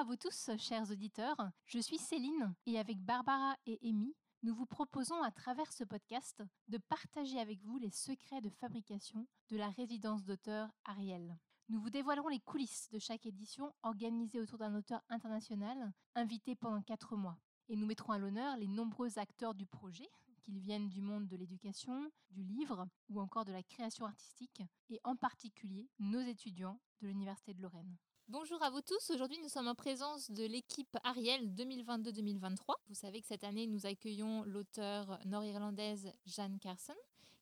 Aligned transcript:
à 0.00 0.04
vous 0.04 0.16
tous, 0.16 0.48
chers 0.56 0.90
auditeurs. 0.90 1.36
Je 1.66 1.78
suis 1.78 1.98
Céline 1.98 2.54
et 2.64 2.78
avec 2.78 3.04
Barbara 3.04 3.54
et 3.66 3.78
Amy, 3.82 4.14
nous 4.42 4.54
vous 4.54 4.64
proposons 4.64 5.22
à 5.22 5.30
travers 5.30 5.70
ce 5.74 5.84
podcast 5.84 6.42
de 6.68 6.78
partager 6.78 7.38
avec 7.38 7.62
vous 7.64 7.76
les 7.76 7.90
secrets 7.90 8.40
de 8.40 8.48
fabrication 8.48 9.26
de 9.50 9.58
la 9.58 9.68
résidence 9.68 10.24
d'auteur 10.24 10.70
Ariel. 10.86 11.36
Nous 11.68 11.78
vous 11.82 11.90
dévoilerons 11.90 12.28
les 12.28 12.40
coulisses 12.40 12.88
de 12.90 12.98
chaque 12.98 13.26
édition 13.26 13.74
organisée 13.82 14.40
autour 14.40 14.56
d'un 14.56 14.74
auteur 14.74 15.02
international 15.10 15.92
invité 16.14 16.56
pendant 16.56 16.80
quatre 16.80 17.14
mois. 17.14 17.36
Et 17.68 17.76
nous 17.76 17.84
mettrons 17.84 18.14
à 18.14 18.18
l'honneur 18.18 18.56
les 18.56 18.68
nombreux 18.68 19.18
acteurs 19.18 19.54
du 19.54 19.66
projet, 19.66 20.08
qu'ils 20.40 20.60
viennent 20.60 20.88
du 20.88 21.02
monde 21.02 21.28
de 21.28 21.36
l'éducation, 21.36 22.10
du 22.30 22.42
livre 22.42 22.88
ou 23.10 23.20
encore 23.20 23.44
de 23.44 23.52
la 23.52 23.62
création 23.62 24.06
artistique, 24.06 24.62
et 24.88 24.98
en 25.04 25.14
particulier 25.14 25.90
nos 25.98 26.22
étudiants 26.22 26.80
de 27.02 27.08
l'Université 27.08 27.52
de 27.52 27.60
Lorraine. 27.60 27.98
Bonjour 28.32 28.62
à 28.62 28.70
vous 28.70 28.80
tous. 28.80 29.10
Aujourd'hui, 29.10 29.40
nous 29.42 29.48
sommes 29.48 29.66
en 29.66 29.74
présence 29.74 30.30
de 30.30 30.44
l'équipe 30.44 30.96
Ariel 31.02 31.52
2022-2023. 31.52 32.76
Vous 32.88 32.94
savez 32.94 33.20
que 33.20 33.26
cette 33.26 33.42
année, 33.42 33.66
nous 33.66 33.86
accueillons 33.86 34.44
l'auteur 34.44 35.18
nord-irlandaise 35.24 36.12
Jeanne 36.26 36.60
Carson, 36.60 36.94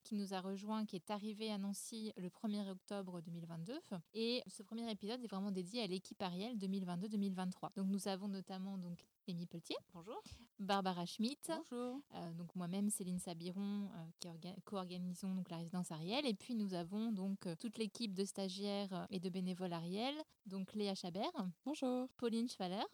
qui 0.03 0.15
nous 0.15 0.33
a 0.33 0.41
rejoint, 0.41 0.87
qui 0.87 0.97
est 0.97 1.11
arrivée 1.11 1.53
à 1.53 1.59
Nancy 1.59 2.15
le 2.17 2.31
1er 2.31 2.71
octobre 2.71 3.21
2022. 3.21 3.79
Et 4.15 4.43
ce 4.47 4.63
premier 4.63 4.91
épisode 4.91 5.23
est 5.23 5.27
vraiment 5.27 5.51
dédié 5.51 5.83
à 5.83 5.87
l'équipe 5.87 6.23
Ariel 6.23 6.57
2022-2023. 6.57 7.75
Donc, 7.77 7.89
nous 7.89 8.09
avons 8.09 8.29
notamment 8.29 8.79
donc 8.79 9.05
Amy 9.29 9.47
Pelletier. 9.47 9.77
Bonjour. 9.93 10.23
Barbara 10.59 11.07
Schmitt. 11.07 11.51
Bonjour. 11.71 12.01
Euh, 12.15 12.33
donc 12.35 12.55
moi-même, 12.57 12.91
Céline 12.91 13.19
Sabiron, 13.19 13.89
euh, 13.95 14.05
qui 14.21 14.29
co-organisons 14.65 15.35
donc 15.35 15.51
la 15.51 15.59
résidence 15.59 15.93
Ariel. 15.93 16.27
Et 16.27 16.35
puis 16.35 16.55
nous 16.55 16.75
avons 16.75 17.13
donc 17.13 17.47
euh, 17.47 17.55
toute 17.57 17.79
l'équipe 17.79 18.15
de 18.15 18.25
stagiaires 18.25 19.07
et 19.11 19.21
de 19.21 19.29
bénévoles 19.29 19.73
Ariel. 19.73 20.15
Donc 20.47 20.73
Léa 20.75 20.95
Chabert. 20.95 21.33
Bonjour. 21.65 22.09
Pauline 22.17 22.49
Schwaller. 22.49 22.87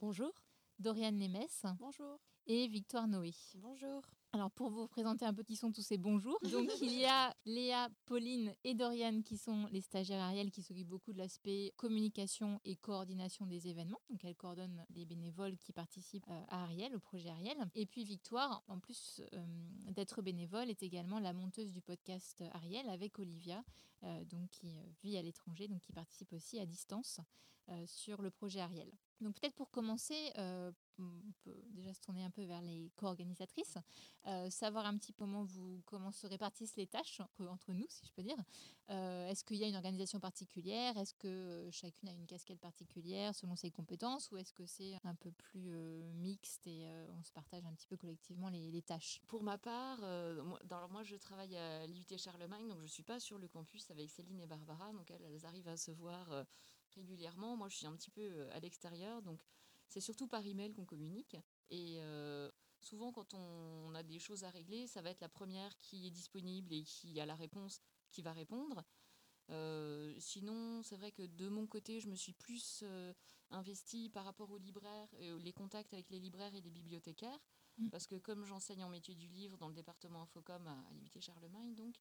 Bonjour. 0.00 0.32
Doriane 0.78 1.18
Nemes. 1.18 1.76
Bonjour. 1.78 2.18
Et 2.46 2.68
Victoire 2.68 3.08
Noé. 3.08 3.34
Bonjour. 3.56 4.02
Alors 4.32 4.52
pour 4.52 4.70
vous 4.70 4.86
présenter 4.86 5.24
un 5.24 5.34
peu 5.34 5.42
qui 5.42 5.56
sont 5.56 5.72
tous 5.72 5.82
ces 5.82 5.98
bonjours, 5.98 6.38
donc 6.52 6.70
il 6.80 6.96
y 6.96 7.04
a 7.04 7.34
Léa, 7.46 7.88
Pauline 8.06 8.54
et 8.62 8.74
Doriane 8.74 9.24
qui 9.24 9.36
sont 9.36 9.66
les 9.72 9.80
stagiaires 9.80 10.20
Ariel 10.20 10.52
qui 10.52 10.62
s'occupent 10.62 10.88
beaucoup 10.88 11.12
de 11.12 11.18
l'aspect 11.18 11.72
communication 11.76 12.60
et 12.64 12.76
coordination 12.76 13.46
des 13.46 13.66
événements. 13.66 14.00
Donc 14.08 14.24
elles 14.24 14.36
coordonnent 14.36 14.86
les 14.94 15.04
bénévoles 15.04 15.56
qui 15.56 15.72
participent 15.72 16.30
euh, 16.30 16.44
à 16.46 16.62
Ariel, 16.62 16.94
au 16.94 17.00
projet 17.00 17.28
Ariel. 17.28 17.56
Et 17.74 17.86
puis 17.86 18.04
Victoire, 18.04 18.62
en 18.68 18.78
plus 18.78 19.20
euh, 19.32 19.44
d'être 19.90 20.22
bénévole, 20.22 20.70
est 20.70 20.84
également 20.84 21.18
la 21.18 21.32
monteuse 21.32 21.72
du 21.72 21.82
podcast 21.82 22.44
Ariel 22.52 22.88
avec 22.88 23.18
Olivia, 23.18 23.64
euh, 24.04 24.24
donc 24.26 24.48
qui 24.50 24.78
vit 25.02 25.16
à 25.16 25.22
l'étranger, 25.22 25.66
donc 25.66 25.80
qui 25.80 25.92
participe 25.92 26.32
aussi 26.32 26.60
à 26.60 26.66
distance 26.66 27.20
sur 27.86 28.22
le 28.22 28.30
projet 28.30 28.60
Ariel. 28.60 28.90
Donc 29.20 29.38
peut-être 29.38 29.54
pour 29.54 29.70
commencer, 29.70 30.32
on 31.00 31.32
peut 31.44 31.62
déjà 31.70 31.92
se 31.94 32.00
tourner 32.00 32.22
un 32.24 32.30
peu 32.30 32.44
vers 32.44 32.62
les 32.62 32.90
co-organisatrices, 32.96 33.78
euh, 34.26 34.50
savoir 34.50 34.86
un 34.86 34.96
petit 34.96 35.12
peu 35.12 35.24
comment, 35.86 36.12
se 36.12 36.26
répartissent 36.26 36.76
les 36.76 36.86
tâches 36.86 37.20
entre, 37.38 37.72
nous, 37.72 37.86
si 37.88 38.06
je 38.06 38.12
peux 38.12 38.22
dire. 38.22 38.36
Euh, 38.90 39.28
est-ce 39.28 39.44
qu'il 39.44 39.56
y 39.56 39.64
a 39.64 39.68
une 39.68 39.76
organisation 39.76 40.20
particulière? 40.20 40.96
Est-ce 40.96 41.14
que 41.14 41.68
chacune 41.70 42.08
a 42.08 42.12
une 42.12 42.26
casquette 42.26 42.60
particulière 42.60 43.34
selon 43.34 43.56
ses 43.56 43.70
compétences? 43.70 44.30
Ou 44.32 44.38
est-ce 44.38 44.52
que 44.52 44.66
c'est 44.66 44.98
un 45.04 45.14
peu 45.14 45.30
plus 45.30 45.68
euh, 45.68 46.12
mixte 46.14 46.66
et 46.66 46.86
on 47.18 47.22
se 47.22 47.32
partage 47.32 47.64
un 47.64 47.72
petit 47.74 47.86
peu 47.86 47.96
collectivement 47.96 48.48
les, 48.48 48.82
tâches? 48.82 49.20
Pour 49.28 49.42
ma 49.42 49.58
part, 49.58 50.00
moi, 50.90 51.02
je 51.02 51.16
travaille 51.16 51.56
à 51.56 51.86
l'IUT 51.86 52.18
Charlemagne, 52.18 52.68
donc 52.68 52.78
je 52.78 52.84
ne 52.84 52.88
suis 52.88 53.02
pas 53.02 53.20
sur 53.20 53.38
le 53.38 53.48
campus 53.48 53.90
avec 53.90 54.10
Céline 54.10 54.40
et 54.40 54.46
Barbara, 54.46 54.92
donc 54.92 55.10
elles 55.10 55.46
arrivent 55.46 55.68
à 55.68 55.76
se 55.76 55.90
voir 55.90 56.46
régulièrement. 56.94 57.56
Moi, 57.56 57.68
je 57.68 57.76
suis 57.76 57.86
un 57.86 57.96
petit 57.96 58.10
peu 58.10 58.48
à 58.50 58.60
l'extérieur, 58.60 59.22
donc 59.22 59.40
c'est 59.90 60.00
surtout 60.00 60.28
par 60.28 60.46
email 60.46 60.72
qu'on 60.72 60.86
communique. 60.86 61.36
Et 61.68 61.96
euh, 62.00 62.48
souvent, 62.80 63.12
quand 63.12 63.34
on, 63.34 63.92
a 63.94 64.02
des 64.04 64.20
choses 64.20 64.44
à 64.44 64.50
régler, 64.50 64.86
ça 64.86 65.02
va 65.02 65.10
être 65.10 65.20
la 65.20 65.28
première 65.28 65.76
qui 65.78 66.06
est 66.06 66.12
disponible 66.12 66.72
et 66.72 66.84
qui 66.84 67.20
a 67.20 67.26
la 67.26 67.34
réponse 67.34 67.82
qui 68.12 68.22
va 68.22 68.32
répondre. 68.32 68.84
Euh, 69.50 70.14
sinon, 70.20 70.80
c'est 70.84 70.96
vrai 70.96 71.10
que 71.10 71.22
de 71.22 71.48
mon 71.48 71.66
côté, 71.66 71.98
je 71.98 72.08
me 72.08 72.14
suis 72.14 72.32
plus 72.32 72.84
euh, 72.84 73.12
investie 73.50 74.10
par 74.10 74.24
rapport 74.24 74.50
aux 74.52 74.58
libraires, 74.58 75.08
les 75.18 75.52
contacts 75.52 75.92
avec 75.92 76.08
les 76.08 76.20
libraires 76.20 76.54
et 76.54 76.60
les 76.60 76.70
bibliothécaires, 76.70 77.40
mm. 77.78 77.90
parce 77.90 78.06
que 78.06 78.14
comme 78.14 78.44
j'enseigne 78.44 78.84
en 78.84 78.90
métier 78.90 79.16
du 79.16 79.26
livre 79.26 79.58
dans 79.58 79.66
le 79.66 79.74
département 79.74 80.22
Infocom 80.22 80.68
à, 80.68 80.72
à 80.72 81.20
Charlemagne, 81.20 81.74
donc 81.74 81.96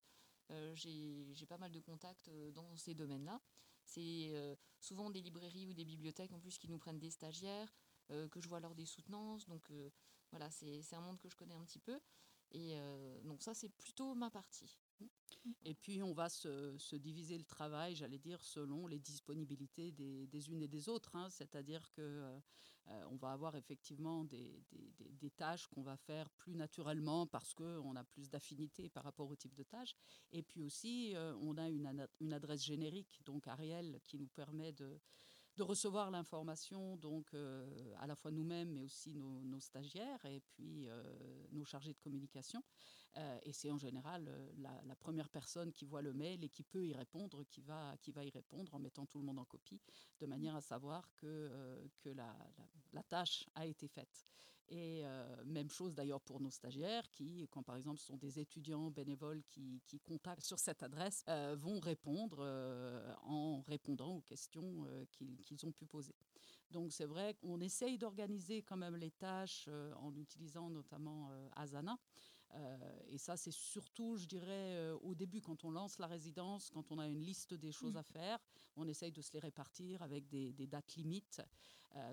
j'ai 0.76 1.46
pas 1.48 1.58
mal 1.58 1.72
de 1.72 1.80
contacts 1.80 2.30
dans 2.54 2.78
ces 2.78 2.94
domaines-là. 2.94 3.42
C'est 3.92 4.32
souvent 4.80 5.10
des 5.10 5.22
librairies 5.22 5.66
ou 5.68 5.74
des 5.74 5.86
bibliothèques 5.86 6.32
en 6.32 6.40
plus 6.40 6.58
qui 6.58 6.70
nous 6.70 6.78
prennent 6.78 7.00
des 7.00 7.10
stagiaires, 7.10 7.74
que 8.08 8.40
je 8.40 8.48
vois 8.48 8.60
lors 8.60 8.76
des 8.76 8.86
soutenances. 8.86 9.48
Donc 9.48 9.72
voilà, 10.32 10.50
c'est 10.52 10.94
un 10.94 11.02
monde 11.02 11.18
que 11.18 11.28
je 11.28 11.36
connais 11.36 11.56
un 11.56 11.66
petit 11.66 11.80
peu. 11.80 12.00
Et 12.52 12.78
donc 13.24 13.42
ça, 13.42 13.54
c'est 13.54 13.70
plutôt 13.70 14.14
ma 14.14 14.30
partie. 14.30 14.78
Et 15.66 15.74
puis 15.74 16.04
on 16.04 16.14
va 16.14 16.30
se, 16.30 16.96
diviser 16.96 17.38
le 17.38 17.44
travail, 17.44 17.96
j'allais 17.96 18.18
dire, 18.18 18.44
selon 18.44 18.88
les 18.88 19.00
disponibilités 19.00 19.92
des, 19.92 20.50
unes 20.50 20.62
et 20.62 20.68
des 20.68 20.90
autres. 20.90 21.16
Hein. 21.16 21.30
C'est-à-dire 21.30 21.90
que 21.92 22.02
euh, 22.02 22.40
euh, 22.90 23.06
on 23.12 23.16
va 23.16 23.32
avoir 23.32 23.56
effectivement 23.56 24.24
des, 24.24 24.64
tâches 25.38 25.68
qu'on 25.68 25.82
va 25.82 25.96
faire 25.96 26.30
plus 26.32 26.56
naturellement 26.56 27.28
parce 27.28 27.54
qu'on 27.54 27.96
a 27.96 28.04
plus 28.04 28.30
d'affinité 28.30 28.90
par 28.90 29.04
rapport 29.04 29.30
au 29.30 29.36
type 29.36 29.56
de 29.56 29.64
tâches. 29.64 29.96
Et 30.32 30.44
puis 30.44 30.62
aussi, 30.62 31.16
euh, 31.16 31.36
on 31.42 31.58
a 31.58 31.70
une, 31.70 32.34
adresse 32.34 32.64
générique, 32.64 33.22
donc 33.26 33.48
Ariel, 33.48 34.00
qui 34.04 34.18
nous 34.18 34.28
permet 34.28 34.74
de, 34.74 35.00
recevoir 35.60 36.10
l'information, 36.10 36.96
donc 36.96 37.34
à 37.34 38.08
la 38.08 38.16
fois 38.16 38.32
nous-mêmes, 38.32 38.72
mais 38.72 38.82
aussi 38.82 39.14
nos, 39.14 39.60
stagiaires 39.60 40.24
et 40.24 40.40
puis 40.40 40.88
nos 41.52 41.66
chargés 41.66 41.92
de 41.92 42.00
communication. 42.00 42.64
Euh, 43.18 43.40
et 43.44 43.54
c'est 43.54 43.72
en 43.72 43.78
général 43.78 44.30
la, 44.58 44.96
première 44.96 45.30
personne 45.30 45.74
qui 45.74 45.86
voit 45.86 46.02
le 46.02 46.14
mail 46.14 46.44
et 46.44 46.50
qui 46.50 46.64
peut 46.64 46.86
y 46.86 46.94
répondre, 46.94 47.44
qui 47.50 47.62
va, 47.62 47.96
qui 48.02 48.12
va 48.12 48.24
y 48.24 48.30
répondre 48.30 48.74
en 48.76 48.80
mettant 48.80 49.06
tout 49.06 49.20
le 49.20 49.26
monde 49.26 49.40
en 49.40 49.46
copie, 49.46 49.82
de 50.20 50.26
manière 50.26 50.56
à 50.56 50.62
savoir 50.62 51.10
que, 51.16 51.50
que 52.02 52.10
la, 52.10 52.36
la, 52.94 53.04
tâche 53.04 53.46
a 53.56 53.66
été 53.66 53.88
faite. 53.88 54.26
Et 54.72 55.04
même 55.46 55.70
chose 55.72 55.96
d'ailleurs 55.96 56.22
pour 56.22 56.40
nos 56.40 56.52
stagiaires, 56.52 57.10
qui, 57.10 57.48
quand 57.50 57.64
par 57.64 57.76
exemple 57.76 57.98
ce 57.98 58.06
sont 58.06 58.18
des 58.18 58.40
étudiants 58.40 58.92
bénévoles 58.92 59.42
qui, 59.50 59.82
qui 59.88 60.00
contactent 60.00 60.46
sur 60.46 60.60
cette 60.60 60.84
adresse, 60.84 61.24
vont 61.56 61.80
répondre 61.80 62.44
en 63.24 63.62
répondant 63.62 64.18
aux 64.18 64.22
questions 64.22 64.86
qu'ils 65.12 65.40
qu'ils 65.40 65.66
ont 65.66 65.72
pu 65.72 65.88
poser. 65.88 66.14
Donc 66.72 66.92
c'est 66.92 67.06
vrai 67.06 67.34
qu'on 67.36 67.60
essaye 67.62 67.98
d'organiser 67.98 68.62
quand 68.62 68.78
même 68.78 68.96
les 68.96 69.12
tâches 69.12 69.66
euh, 69.68 69.94
en 69.96 70.16
utilisant 70.16 70.70
notamment 70.70 71.30
euh, 71.32 71.50
Asana. 71.56 71.98
Euh, 72.56 72.78
et 73.08 73.18
ça, 73.18 73.38
c'est 73.38 73.52
surtout, 73.52 74.18
je 74.18 74.26
dirais, 74.26 74.92
au 75.02 75.16
début, 75.16 75.42
quand 75.42 75.64
on 75.66 75.72
lance 75.72 76.00
la 76.00 76.08
résidence, 76.08 76.70
quand 76.70 76.92
on 76.92 77.00
a 77.00 77.08
une 77.08 77.22
liste 77.22 77.54
des 77.54 77.72
choses 77.72 77.98
à 77.98 78.04
faire, 78.04 78.40
on 78.76 78.88
essaye 78.88 79.12
de 79.12 79.22
se 79.22 79.32
les 79.34 79.40
répartir 79.40 80.02
avec 80.02 80.28
des, 80.30 80.68
dates 80.68 80.96
limites. 80.96 81.42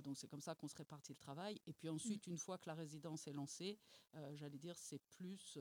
Donc 0.03 0.17
c'est 0.17 0.29
comme 0.29 0.41
ça 0.41 0.55
qu'on 0.55 0.69
se 0.69 0.77
répartit 0.77 1.13
le 1.13 1.19
travail. 1.19 1.61
Et 1.67 1.73
puis 1.73 1.89
ensuite, 1.89 2.27
une 2.27 2.39
fois 2.39 2.59
que 2.59 2.67
la 2.67 2.75
résidence 2.75 3.27
est 3.27 3.33
lancée, 3.33 3.79
j'allais 4.35 4.59
dire, 4.59 4.77
c'est 4.79 5.01
plus 5.11 5.59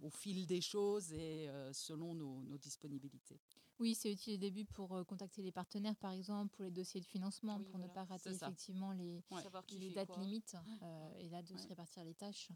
au 0.00 0.10
fil 0.10 0.46
des 0.46 0.60
choses 0.60 1.12
et 1.12 1.48
selon 1.72 2.14
nos, 2.14 2.42
nos 2.42 2.58
disponibilités. 2.58 3.40
Oui, 3.78 3.94
c'est 3.94 4.12
utile 4.12 4.34
au 4.34 4.38
début 4.38 4.64
pour 4.64 5.04
contacter 5.06 5.42
les 5.42 5.50
partenaires, 5.50 5.96
par 5.96 6.12
exemple, 6.12 6.54
pour 6.54 6.64
les 6.64 6.70
dossiers 6.70 7.00
de 7.00 7.06
financement 7.06 7.60
pour 7.64 7.78
ne 7.78 7.88
pas 7.88 8.04
rater 8.04 8.30
effectivement 8.30 8.92
les, 8.92 9.22
les 9.78 9.90
dates 9.90 10.16
limites 10.18 10.56
euh, 10.82 11.18
et 11.18 11.28
là 11.28 11.42
de 11.42 11.56
se 11.56 11.66
répartir 11.68 12.04
les 12.04 12.14
tâches. 12.14 12.50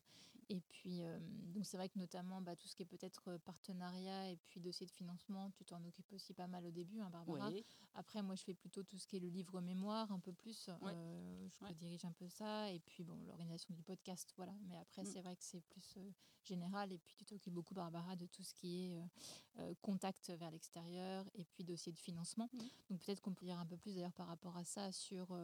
Et 0.49 0.61
puis, 0.61 1.03
euh, 1.03 1.19
donc 1.53 1.67
c'est 1.67 1.77
vrai 1.77 1.89
que 1.89 1.99
notamment 1.99 2.41
bah, 2.41 2.55
tout 2.55 2.69
ce 2.69 2.77
qui 2.77 2.83
est 2.85 2.87
peut-être 2.87 3.31
euh, 3.33 3.39
partenariat 3.39 4.31
et 4.31 4.37
puis 4.47 4.61
dossier 4.61 4.87
de 4.87 4.93
financement, 4.93 5.51
tu 5.51 5.65
t'en 5.65 5.85
occupes 5.85 6.13
aussi 6.13 6.35
pas 6.35 6.47
mal 6.47 6.65
au 6.65 6.71
début, 6.71 7.01
hein, 7.01 7.11
Barbara. 7.11 7.51
Après, 7.95 8.23
moi, 8.23 8.37
je 8.37 8.45
fais 8.45 8.55
plutôt 8.55 8.85
tout 8.85 8.97
ce 8.97 9.09
qui 9.09 9.17
est 9.17 9.21
le 9.21 9.29
livre 9.29 9.61
mémoire 9.61 10.13
un 10.13 10.21
peu 10.21 10.33
plus. 10.33 10.56
Je 10.65 11.73
dirige 11.75 12.05
un 12.05 12.13
peu 12.13 12.29
ça. 12.29 12.71
Et 12.71 12.81
puis, 12.81 13.05
bon, 13.05 13.17
l'organisation 13.27 13.75
du 13.75 13.83
podcast, 13.83 14.33
voilà. 14.37 14.55
Mais 14.69 14.77
après, 14.79 15.03
mm. 15.03 15.07
c'est 15.07 15.21
vrai 15.21 15.37
que 15.37 15.45
c'est 15.45 15.63
plus 15.63 15.99
général. 16.45 16.93
Et 16.93 16.99
puis, 16.99 17.15
tu 17.17 17.25
t'occupes 17.25 17.53
beaucoup, 17.53 17.75
Barbara, 17.75 18.17
de 18.17 18.27
tout 18.27 18.43
ce 18.43 18.55
qui 18.55 18.87
est 18.87 19.75
contact 19.83 20.31
vers 20.31 20.51
l'extérieur 20.51 21.25
et 21.35 21.45
puis 21.45 21.65
dossier 21.65 21.93
de 21.93 21.99
financement. 21.99 22.49
Mm. 22.53 22.59
Donc, 22.91 23.01
peut-être 23.01 23.21
qu'on 23.21 23.35
peut 23.35 23.47
dire 23.47 23.59
un 23.59 23.67
peu 23.67 23.77
plus 23.77 23.95
d'ailleurs 23.95 24.13
par 24.13 24.29
rapport 24.29 24.57
à 24.57 24.65
ça 24.65 24.93
sur, 24.93 25.37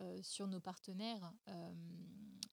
euh, 0.00 0.18
euh, 0.18 0.22
sur 0.22 0.46
nos 0.46 0.60
partenaires. 0.60 1.32
Euh, 1.48 1.74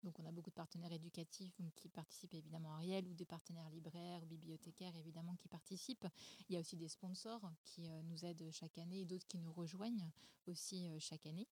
donc 0.03 0.19
on 0.19 0.25
a 0.25 0.31
beaucoup 0.31 0.49
de 0.49 0.55
partenaires 0.55 0.91
éducatifs 0.91 1.59
qui 1.75 1.89
participent 1.89 2.35
évidemment 2.35 2.73
à 2.73 2.75
Ariel 2.75 3.07
ou 3.07 3.13
des 3.13 3.25
partenaires 3.25 3.69
libraires 3.69 4.21
ou 4.21 4.27
bibliothécaires 4.27 4.95
évidemment 4.95 5.35
qui 5.35 5.47
participent. 5.47 6.07
Il 6.47 6.53
y 6.53 6.57
a 6.57 6.59
aussi 6.59 6.75
des 6.75 6.87
sponsors 6.87 7.51
qui 7.63 7.89
nous 8.03 8.23
aident 8.23 8.51
chaque 8.51 8.77
année 8.77 9.01
et 9.01 9.05
d'autres 9.05 9.25
qui 9.25 9.39
nous 9.39 9.51
rejoignent 9.51 10.11
aussi 10.45 10.87
chaque 10.99 11.25
année. 11.25 11.47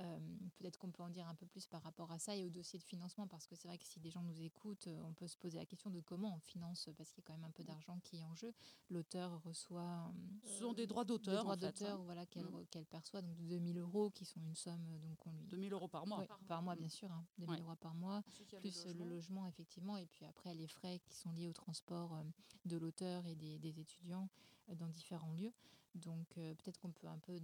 Euh, 0.00 0.18
peut-être 0.58 0.78
qu'on 0.78 0.90
peut 0.92 1.02
en 1.02 1.08
dire 1.08 1.26
un 1.26 1.34
peu 1.34 1.46
plus 1.46 1.66
par 1.66 1.82
rapport 1.82 2.12
à 2.12 2.20
ça 2.20 2.36
et 2.36 2.44
au 2.44 2.50
dossier 2.50 2.78
de 2.78 2.84
financement, 2.84 3.26
parce 3.26 3.46
que 3.46 3.56
c'est 3.56 3.66
vrai 3.66 3.78
que 3.78 3.84
si 3.84 3.98
des 3.98 4.10
gens 4.10 4.22
nous 4.22 4.40
écoutent, 4.42 4.86
euh, 4.86 5.02
on 5.04 5.12
peut 5.12 5.26
se 5.26 5.36
poser 5.36 5.58
la 5.58 5.66
question 5.66 5.90
de 5.90 6.00
comment 6.00 6.36
on 6.36 6.38
finance, 6.38 6.88
parce 6.96 7.10
qu'il 7.10 7.22
y 7.22 7.24
a 7.24 7.26
quand 7.26 7.32
même 7.32 7.44
un 7.44 7.50
peu 7.50 7.64
d'argent 7.64 7.98
qui 8.04 8.18
est 8.18 8.22
en 8.22 8.34
jeu. 8.36 8.54
L'auteur 8.90 9.42
reçoit... 9.42 10.12
Ce 10.44 10.60
sont 10.60 10.72
des 10.72 10.86
droits 10.86 11.04
d'auteur. 11.04 11.34
Des 11.34 11.42
droits 11.42 11.56
d'auteur, 11.56 11.98
hein. 11.98 12.04
voilà, 12.04 12.22
mm. 12.22 12.66
qu'elle 12.70 12.86
perçoit, 12.86 13.22
donc 13.22 13.36
de 13.38 13.46
2000 13.48 13.78
euros, 13.78 14.10
qui 14.10 14.24
sont 14.24 14.40
une 14.40 14.54
somme... 14.54 15.00
Donc 15.00 15.26
on 15.26 15.34
lui... 15.38 15.48
2000 15.48 15.72
euros 15.72 15.88
par 15.88 16.06
mois. 16.06 16.24
par, 16.46 16.62
mois, 16.62 16.76
bien 16.76 16.88
sûr, 16.88 17.10
hein, 17.10 17.24
2000 17.38 17.62
euros 17.62 17.76
par 17.76 17.94
mois, 17.94 18.22
plus 18.60 18.86
le 18.86 19.04
logement. 19.04 19.46
effectivement, 19.46 19.96
et 19.96 20.06
puis 20.06 20.24
après 20.24 20.54
les 20.54 20.68
frais 20.68 21.00
qui 21.00 21.14
sont 21.14 21.32
liés 21.32 21.48
au 21.48 21.52
transport 21.52 22.22
de 22.64 22.76
l'auteur 22.76 23.26
et 23.26 23.34
des, 23.34 23.58
des 23.58 23.80
étudiants 23.80 24.28
dans 24.74 24.88
différents 24.88 25.32
lieux. 25.32 25.52
Donc 25.98 26.26
euh, 26.38 26.54
peut-être 26.54 26.78
qu'on 26.78 26.92
peut 26.92 27.06
un 27.06 27.18
peu 27.18 27.38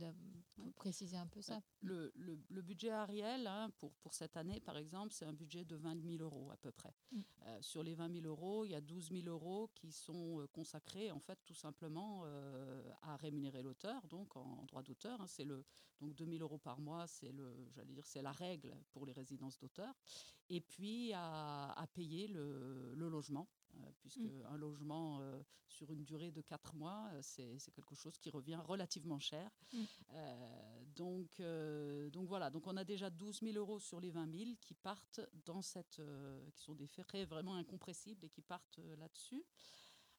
préciser 0.76 1.16
un 1.16 1.26
peu 1.26 1.42
ça. 1.42 1.60
Le, 1.80 2.12
le, 2.14 2.62
budget 2.62 2.90
Ariel 2.90 3.46
hein, 3.46 3.70
pour, 3.78 3.92
pour 3.94 4.14
cette 4.14 4.36
année, 4.36 4.60
par 4.60 4.76
exemple, 4.76 5.12
c'est 5.12 5.24
un 5.24 5.32
budget 5.32 5.64
de 5.64 5.76
20 5.76 6.02
000 6.02 6.22
euros 6.22 6.50
à 6.50 6.56
peu 6.56 6.70
près. 6.72 6.94
Mm. 7.12 7.20
Euh, 7.46 7.62
sur 7.62 7.82
les 7.82 7.94
20 7.94 8.20
000 8.22 8.26
euros, 8.26 8.64
il 8.64 8.70
y 8.70 8.74
a 8.74 8.80
12 8.80 9.10
000 9.10 9.26
euros 9.26 9.70
qui 9.74 9.92
sont 9.92 10.40
euh, 10.40 10.46
consacrés 10.48 11.10
en 11.10 11.20
fait 11.20 11.38
tout 11.44 11.54
simplement 11.54 12.24
à 13.02 13.16
rémunérer 13.16 13.62
l'auteur, 13.62 14.06
donc 14.08 14.36
en, 14.36 14.64
droit 14.66 14.82
d'auteur. 14.82 15.20
Hein, 15.20 15.26
c'est 15.26 15.44
le 15.44 15.64
donc 16.00 16.14
2 16.14 16.26
000 16.26 16.38
euros 16.42 16.58
par 16.58 16.80
mois, 16.80 17.06
c'est 17.06 17.32
le 17.32 17.68
j'allais 17.70 17.92
dire 17.92 18.06
c'est 18.06 18.22
la 18.22 18.32
règle 18.32 18.74
pour 18.92 19.06
les 19.06 19.12
résidences 19.12 19.58
d'auteur. 19.58 19.94
Et 20.48 20.60
puis 20.60 21.12
à, 21.12 21.72
à 21.72 21.86
payer 21.86 22.28
le, 22.28 22.94
le 22.94 23.08
logement 23.08 23.48
puisque 23.98 24.18
mm. 24.20 24.46
un 24.50 24.56
logement 24.56 25.20
euh, 25.20 25.42
sur 25.68 25.92
une 25.92 26.04
durée 26.04 26.30
de 26.30 26.40
quatre 26.40 26.74
mois, 26.74 27.10
euh, 27.12 27.20
c'est 27.22 27.72
quelque 27.72 27.94
chose 27.94 28.18
qui 28.18 28.30
revient 28.30 28.56
relativement 28.56 29.18
cher. 29.18 29.50
Mm. 29.72 29.84
donc, 30.94 31.42
donc 32.12 32.28
voilà, 32.28 32.50
donc 32.50 32.66
on 32.66 32.76
a 32.76 32.84
déjà 32.84 33.10
12 33.10 33.40
000 33.40 33.56
euros 33.56 33.78
sur 33.78 34.00
les 34.00 34.10
20 34.10 34.30
000 34.30 34.50
qui 34.60 34.74
partent 34.74 35.20
dans 35.44 35.62
cette, 35.62 36.00
qui 36.54 36.62
sont 36.62 36.74
des 36.74 36.86
frais 36.86 37.24
vraiment 37.24 37.54
incompressibles 37.54 38.24
et 38.24 38.28
qui 38.28 38.42
partent 38.42 38.80
là-dessus. 38.98 39.44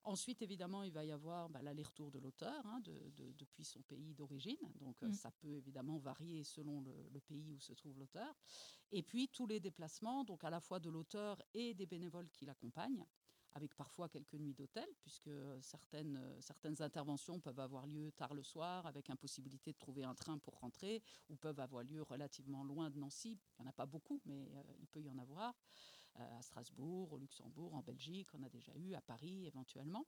Ensuite, 0.06 0.44
évidemment, 0.44 0.84
il 0.84 0.92
va 0.92 1.04
y 1.04 1.12
avoir 1.12 1.50
bah, 1.50 1.64
l'aller-retour 1.64 2.12
de 2.12 2.20
l'auteur 2.20 2.64
hein, 2.68 2.80
depuis 3.18 3.66
son 3.66 3.82
pays 3.82 4.14
d'origine. 4.14 4.72
Donc, 4.80 5.02
mm. 5.02 5.12
ça 5.14 5.32
peut 5.32 5.56
évidemment 5.56 5.98
varier 5.98 6.44
selon 6.44 6.80
le, 6.82 6.94
le, 7.12 7.20
pays 7.22 7.52
où 7.52 7.60
se 7.60 7.74
trouve 7.74 7.98
l'auteur. 7.98 8.36
Et 8.92 9.02
puis, 9.02 9.28
tous 9.30 9.48
les 9.48 9.60
déplacements, 9.60 10.24
donc 10.24 10.44
à 10.44 10.52
la 10.52 10.60
fois 10.60 10.80
de 10.80 10.92
l'auteur 10.92 11.42
et 11.56 11.74
des 11.74 11.88
bénévoles 11.88 12.30
qui 12.30 12.46
l'accompagnent 12.46 13.04
avec 13.56 13.74
parfois 13.74 14.10
quelques 14.10 14.36
nuits 14.36 14.54
d'hôtel, 14.54 14.88
puisque 15.00 15.32
certaines, 15.62 16.22
certaines 16.42 16.82
interventions 16.82 17.40
peuvent 17.40 17.60
avoir 17.60 17.88
lieu 17.88 18.12
tard 18.12 18.34
le 18.34 18.44
soir, 18.44 18.86
avec 18.86 19.10
impossibilité 19.10 19.72
de 19.72 19.78
trouver 19.78 20.04
un 20.04 20.14
train 20.14 20.38
pour 20.38 20.60
rentrer, 20.60 21.02
ou 21.30 21.38
peuvent 21.38 21.60
avoir 21.62 21.84
lieu 21.84 22.02
relativement 22.04 22.66
loin 22.66 22.90
de 22.90 23.00
Nancy. 23.00 23.40
Il 23.58 23.62
n'y 23.62 23.68
en 23.68 23.70
a 23.70 23.74
pas 23.74 23.86
beaucoup, 23.86 24.22
mais 24.26 24.52
euh, 24.54 24.64
il 24.82 24.88
peut 24.88 25.02
y 25.02 25.10
en 25.10 25.18
avoir. 25.18 25.56
Euh, 26.20 26.38
à 26.38 26.42
Strasbourg, 26.42 27.14
au 27.14 27.18
Luxembourg, 27.18 27.74
en 27.74 27.82
Belgique, 27.82 28.28
on 28.34 28.44
a 28.44 28.50
déjà 28.50 28.74
eu, 28.76 28.94
à 28.94 29.02
Paris 29.02 29.46
éventuellement. 29.46 30.06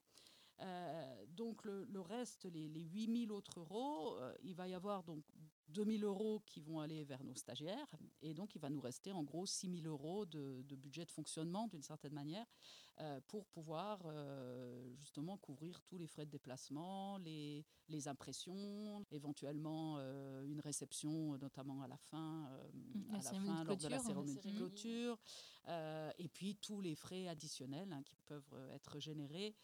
Euh, 0.60 1.26
donc 1.28 1.64
le, 1.64 2.00
reste, 2.00 2.44
les, 2.44 2.68
les 2.68 2.82
8000 2.82 3.32
autres 3.32 3.60
euros, 3.60 4.18
il 4.42 4.54
va 4.54 4.68
y 4.68 4.74
avoir 4.74 5.04
donc 5.04 5.24
2000 5.68 6.04
euros 6.04 6.40
qui 6.46 6.60
vont 6.60 6.80
aller 6.80 7.04
vers 7.04 7.22
nos 7.24 7.34
stagiaires 7.34 7.88
et 8.22 8.34
donc 8.34 8.54
il 8.54 8.60
va 8.60 8.70
nous 8.70 8.80
rester 8.80 9.12
en 9.12 9.22
gros 9.22 9.46
6000 9.46 9.86
euros 9.86 10.26
de, 10.26 10.62
de 10.62 10.76
budget 10.76 11.04
de 11.04 11.10
fonctionnement 11.10 11.68
d'une 11.68 11.82
certaine 11.82 12.14
manière 12.14 12.46
euh, 13.00 13.20
pour 13.28 13.46
pouvoir 13.46 14.00
euh, 14.06 14.92
justement 14.96 15.36
couvrir 15.36 15.80
tous 15.82 15.98
les 15.98 16.08
frais 16.08 16.26
de 16.26 16.32
déplacement, 16.32 17.18
les, 17.18 17.64
les 17.88 18.08
impressions, 18.08 19.04
éventuellement 19.12 19.98
euh, 19.98 20.42
une 20.42 20.58
réception, 20.58 21.38
notamment 21.38 21.80
à 21.82 21.86
la 21.86 21.96
fin, 21.96 22.50
à 23.12 23.16
la 23.16 23.20
fin 23.20 23.64
lors 23.64 23.76
de 23.76 23.86
la 23.86 24.00
cérémonie 24.00 24.34
de 24.34 24.50
clôture, 24.50 25.16
et 26.18 26.28
puis 26.28 26.56
tous 26.56 26.80
les 26.80 26.96
frais 26.96 27.28
additionnels 27.28 27.92
hein, 27.92 28.02
qui 28.04 28.16
peuvent 28.26 28.70
être 28.72 28.98
générés. 28.98 29.54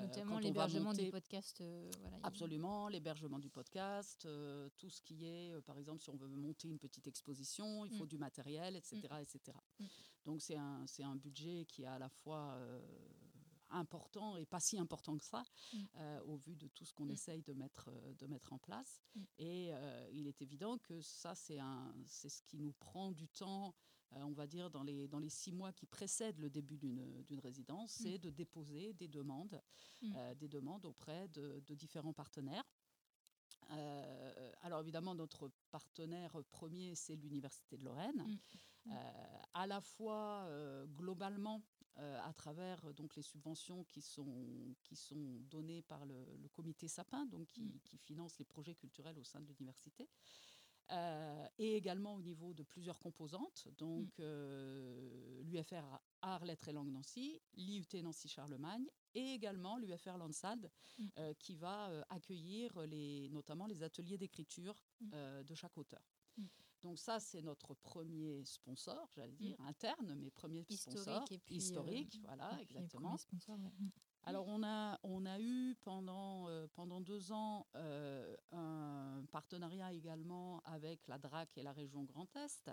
notamment 0.00 0.38
l'hébergement 0.38 0.92
du 0.92 1.10
podcast. 1.10 1.64
Voilà, 2.00 2.20
absolument, 2.22 2.86
l'hébergement 2.86 3.40
du 3.40 3.50
podcast, 3.50 4.28
tout 4.78 4.90
ce 4.90 5.02
qui 5.02 5.21
est, 5.24 5.60
par 5.62 5.78
exemple, 5.78 6.02
si 6.02 6.10
on 6.10 6.16
veut 6.16 6.28
monter 6.28 6.68
une 6.68 6.78
petite 6.78 7.06
exposition, 7.06 7.84
il 7.84 7.92
faut 7.96 8.04
mm. 8.04 8.08
du 8.08 8.18
matériel, 8.18 8.76
etc. 8.76 9.02
Mm. 9.10 9.22
etc. 9.22 9.58
Donc 10.24 10.40
c'est 10.40 10.56
un, 10.56 10.84
un 11.00 11.16
budget 11.16 11.64
qui 11.66 11.82
est 11.82 11.86
à 11.86 11.98
la 11.98 12.08
fois 12.08 12.54
euh, 12.56 12.80
important 13.70 14.36
et 14.36 14.44
pas 14.44 14.60
si 14.60 14.78
important 14.78 15.16
que 15.16 15.24
ça 15.24 15.42
mm. 15.72 15.78
euh, 15.96 16.20
au 16.24 16.36
vu 16.36 16.56
de 16.56 16.68
tout 16.68 16.84
ce 16.84 16.92
qu'on 16.92 17.06
mm. 17.06 17.12
essaye 17.12 17.42
de 17.42 17.52
mettre, 17.52 17.88
euh, 17.88 18.14
de 18.14 18.26
mettre 18.26 18.52
en 18.52 18.58
place. 18.58 19.02
Mm. 19.14 19.20
Et 19.38 19.72
il 20.12 20.26
est 20.26 20.42
évident 20.42 20.78
que 20.78 21.00
ça, 21.00 21.34
c'est 21.34 21.58
ce 22.28 22.42
qui 22.42 22.58
nous 22.58 22.72
prend 22.72 23.12
du 23.12 23.28
temps 23.28 23.74
on 24.14 24.32
va 24.32 24.46
dire, 24.46 24.68
dans 24.68 24.82
les, 24.82 25.08
dans 25.08 25.18
les 25.18 25.30
six 25.30 25.52
mois 25.52 25.72
qui 25.72 25.86
précèdent 25.86 26.38
le 26.38 26.50
début 26.50 26.76
d'une 26.76 27.40
résidence, 27.40 27.92
c'est 27.92 28.18
de 28.18 28.28
déposer 28.28 28.92
des 28.92 29.08
demandes, 29.08 29.62
des 30.36 30.48
demandes 30.48 30.84
auprès 30.84 31.28
de, 31.28 31.62
de 31.66 31.74
différents 31.74 32.12
partenaires. 32.12 32.62
Alors 34.62 34.80
évidemment, 34.80 35.14
notre 35.14 35.50
partenaire 35.70 36.36
premier, 36.50 36.94
c'est 36.94 37.16
l'Université 37.16 37.76
de 37.76 37.84
Lorraine. 37.84 38.24
Euh, 38.88 39.38
à 39.54 39.66
la 39.66 39.80
fois 39.80 40.44
euh, 40.48 40.86
globalement 40.86 41.62
euh, 41.98 42.18
à 42.24 42.32
travers 42.32 42.92
donc 42.94 43.14
les 43.14 43.22
subventions 43.22 43.84
qui 43.84 44.00
sont 44.02 44.74
qui 44.82 44.96
sont 44.96 45.38
données 45.50 45.82
par 45.82 46.04
le, 46.04 46.24
comité 46.52 46.88
Sapin, 46.88 47.26
donc 47.26 47.48
qui, 47.52 47.62
mm. 47.62 47.80
qui, 47.84 47.96
finance 47.96 48.38
les 48.38 48.44
projets 48.44 48.74
culturels 48.74 49.18
au 49.18 49.24
sein 49.24 49.40
de 49.40 49.46
l'université. 49.46 50.08
et 51.58 51.76
également 51.76 52.14
au 52.14 52.22
niveau 52.22 52.54
de 52.54 52.64
plusieurs 52.64 52.98
composantes, 52.98 53.68
donc 53.78 54.18
mm. 54.18 55.42
l'UFR 55.42 56.00
Arts, 56.22 56.44
Lettres 56.44 56.68
et 56.68 56.72
Langues 56.72 56.92
Nancy, 56.92 57.40
l'IUT 57.54 58.02
Nancy 58.02 58.28
Charlemagne 58.28 58.86
et 59.14 59.34
également 59.34 59.76
l'UFR 59.76 60.16
Lansade 60.16 60.70
mm. 60.98 61.04
qui 61.38 61.54
va 61.54 62.04
accueillir 62.08 62.78
les, 62.86 63.28
notamment 63.28 63.66
les 63.66 63.82
ateliers 63.82 64.16
d'écriture 64.16 64.74
de 65.00 65.54
chaque 65.54 65.76
auteur. 65.76 66.00
Donc 66.82 66.98
ça, 66.98 67.20
c'est 67.20 67.42
notre 67.42 67.74
premier 67.74 68.44
sponsor, 68.44 69.08
j'allais 69.14 69.36
dire, 69.36 69.58
mm. 69.60 69.66
interne, 69.66 70.14
mais 70.16 70.30
premier 70.30 70.64
sponsor. 70.64 71.24
Et 71.30 71.38
puis, 71.38 71.56
historique, 71.56 72.16
euh, 72.16 72.26
voilà, 72.26 72.58
exactement. 72.60 73.16
Mm. 73.32 73.88
Alors 74.24 74.46
on 74.48 74.62
a, 74.64 74.98
on 75.04 75.24
a 75.24 75.40
eu 75.40 75.76
pendant, 75.82 76.48
euh, 76.48 76.66
pendant 76.74 77.00
deux 77.00 77.32
ans 77.32 77.66
euh, 77.76 78.36
un 78.50 79.24
partenariat 79.30 79.92
également 79.92 80.60
avec 80.64 81.06
la 81.08 81.18
DRAC 81.18 81.56
et 81.56 81.62
la 81.62 81.72
région 81.72 82.02
Grand 82.04 82.34
Est. 82.36 82.70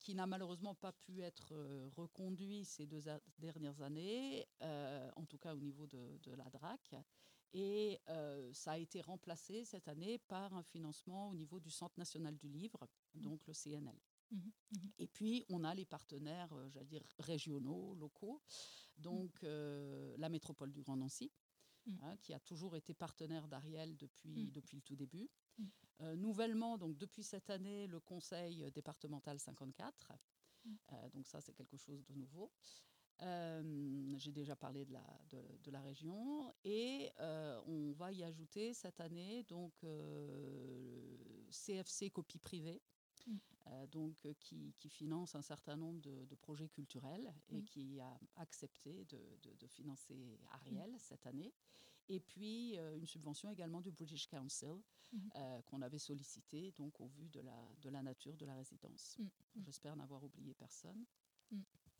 qui 0.00 0.14
n'a 0.14 0.26
malheureusement 0.26 0.74
pas 0.74 0.92
pu 0.92 1.22
être 1.22 1.54
reconduit 1.96 2.64
ces 2.64 2.86
deux 2.86 3.02
dernières 3.38 3.80
années, 3.82 4.46
en 4.60 5.24
tout 5.26 5.38
cas 5.38 5.54
au 5.54 5.60
niveau 5.60 5.86
de, 5.86 6.18
de 6.22 6.32
la 6.32 6.48
DRAC. 6.50 6.94
Et 7.52 8.00
euh, 8.08 8.52
ça 8.52 8.72
a 8.72 8.78
été 8.78 9.00
remplacé 9.00 9.64
cette 9.64 9.88
année 9.88 10.18
par 10.18 10.54
un 10.54 10.62
financement 10.62 11.30
au 11.30 11.34
niveau 11.34 11.58
du 11.58 11.70
Centre 11.70 11.98
national 11.98 12.36
du 12.36 12.48
livre, 12.48 12.88
mmh. 13.14 13.22
donc 13.22 13.46
le 13.46 13.54
CNL. 13.54 13.98
Mmh 14.30 14.36
mmh 14.36 14.76
Et 14.98 15.08
puis, 15.08 15.44
on 15.48 15.64
a 15.64 15.74
les 15.74 15.84
partenaires, 15.84 16.52
euh, 16.52 16.68
j'allais 16.68 16.86
dire, 16.86 17.02
régionaux, 17.18 17.94
locaux, 17.96 18.40
donc 18.96 19.42
euh, 19.42 20.14
la 20.18 20.28
métropole 20.28 20.70
du 20.70 20.82
Grand 20.82 20.96
Nancy, 20.96 21.32
hein, 22.02 22.16
qui 22.18 22.32
a 22.32 22.38
toujours 22.38 22.76
été 22.76 22.94
partenaire 22.94 23.48
d'Ariel 23.48 23.96
depuis, 23.96 24.50
depuis 24.52 24.76
le 24.76 24.82
tout 24.82 24.94
début. 24.94 25.28
Nouvellement, 26.16 26.78
donc 26.78 26.96
depuis 26.96 27.22
cette 27.22 27.50
année, 27.50 27.86
le 27.86 28.00
conseil 28.00 28.70
départemental 28.72 29.38
54. 29.38 30.12
donc 31.12 31.26
ça, 31.26 31.40
c'est 31.40 31.52
quelque 31.52 31.76
chose 31.76 32.04
de 32.04 32.14
nouveau. 32.14 32.50
Euh, 33.22 34.14
j'ai 34.16 34.32
déjà 34.32 34.56
parlé 34.56 34.86
de 34.86 34.92
la, 34.94 35.04
de, 35.30 35.70
la 35.70 35.80
région 35.80 36.54
et 36.64 37.10
euh, 37.20 37.60
on 37.66 37.92
va 37.92 38.12
y 38.12 38.22
ajouter 38.24 38.72
cette 38.72 38.98
année 38.98 39.42
donc 39.42 39.74
CFC 41.50 42.06
euh, 42.06 42.10
copie 42.10 42.38
privée. 42.38 42.80
Mm. 43.66 43.86
donc, 43.88 44.28
qui, 44.38 44.74
qui, 44.78 44.88
finance 44.88 45.34
un 45.34 45.42
certain 45.42 45.76
nombre 45.76 46.00
de, 46.00 46.34
projets 46.36 46.68
culturels 46.68 47.32
et 47.50 47.62
qui 47.62 48.00
a 48.00 48.18
accepté 48.36 49.04
de, 49.06 49.18
de, 49.58 49.66
financer 49.66 50.38
Ariel 50.50 50.92
mm. 50.92 50.98
cette 50.98 51.26
année. 51.26 51.52
Et 52.08 52.20
puis, 52.20 52.76
une 52.96 53.06
subvention 53.06 53.50
également 53.50 53.80
du 53.80 53.90
British 53.90 54.26
Council 54.28 54.80
mm. 55.12 55.28
qu'on 55.66 55.82
avait 55.82 55.98
sollicité 55.98 56.72
donc, 56.72 57.00
au 57.00 57.06
vu 57.06 57.28
de 57.28 57.40
la, 57.40 57.68
de 57.82 57.90
la 57.90 58.02
nature 58.02 58.36
de 58.36 58.46
la 58.46 58.54
résidence. 58.54 59.18
J'espère 59.62 59.96
n'avoir 59.96 60.22
oublié 60.24 60.54
personne. 60.54 61.04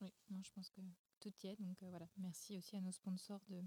Oui, 0.01 0.13
non, 0.31 0.43
je 0.43 0.51
pense 0.53 0.71
que 0.71 0.81
tout 1.21 1.33
y 1.43 1.49
est. 1.49 1.57
Donc 1.61 1.83
euh, 1.83 1.91
voilà, 1.91 2.09
merci 2.17 2.57
aussi 2.57 2.77
à 2.77 2.81
nos 2.81 2.93
sponsors 2.93 3.41
de, 3.49 3.63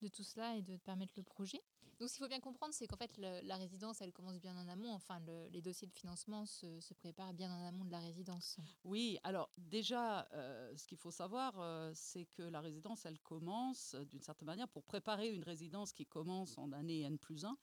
de 0.00 0.08
tout 0.08 0.22
cela 0.22 0.56
et 0.56 0.62
de 0.62 0.76
permettre 0.76 1.14
le 1.16 1.22
projet. 1.22 1.60
Donc, 2.02 2.08
ce 2.08 2.16
qu'il 2.16 2.24
faut 2.24 2.28
bien 2.28 2.40
comprendre, 2.40 2.74
c'est 2.74 2.88
qu'en 2.88 2.96
fait, 2.96 3.16
la 3.16 3.54
résidence, 3.54 4.00
elle 4.00 4.12
commence 4.12 4.40
bien 4.40 4.56
en 4.56 4.66
amont. 4.66 4.92
Enfin, 4.92 5.20
les 5.52 5.62
dossiers 5.62 5.86
de 5.86 5.92
financement 5.92 6.46
se, 6.46 6.94
préparent 6.94 7.32
bien 7.32 7.54
en 7.54 7.64
amont 7.64 7.84
de 7.84 7.92
la 7.92 8.00
résidence. 8.00 8.56
Oui, 8.82 9.20
alors 9.22 9.48
déjà, 9.56 10.26
euh, 10.32 10.76
ce 10.76 10.84
qu'il 10.88 10.98
faut 10.98 11.12
savoir, 11.12 11.54
euh, 11.60 11.92
c'est 11.94 12.24
que 12.24 12.42
la 12.42 12.60
résidence, 12.60 13.06
elle 13.06 13.20
commence 13.20 13.94
d'une 14.10 14.20
certaine 14.20 14.46
manière 14.46 14.66
pour 14.66 14.82
préparer 14.82 15.32
une 15.32 15.44
résidence 15.44 15.92
qui 15.92 16.04
commence 16.04 16.58
en 16.58 16.72
année 16.72 17.02
N 17.02 17.18
plus 17.18 17.44
1. 17.44 17.56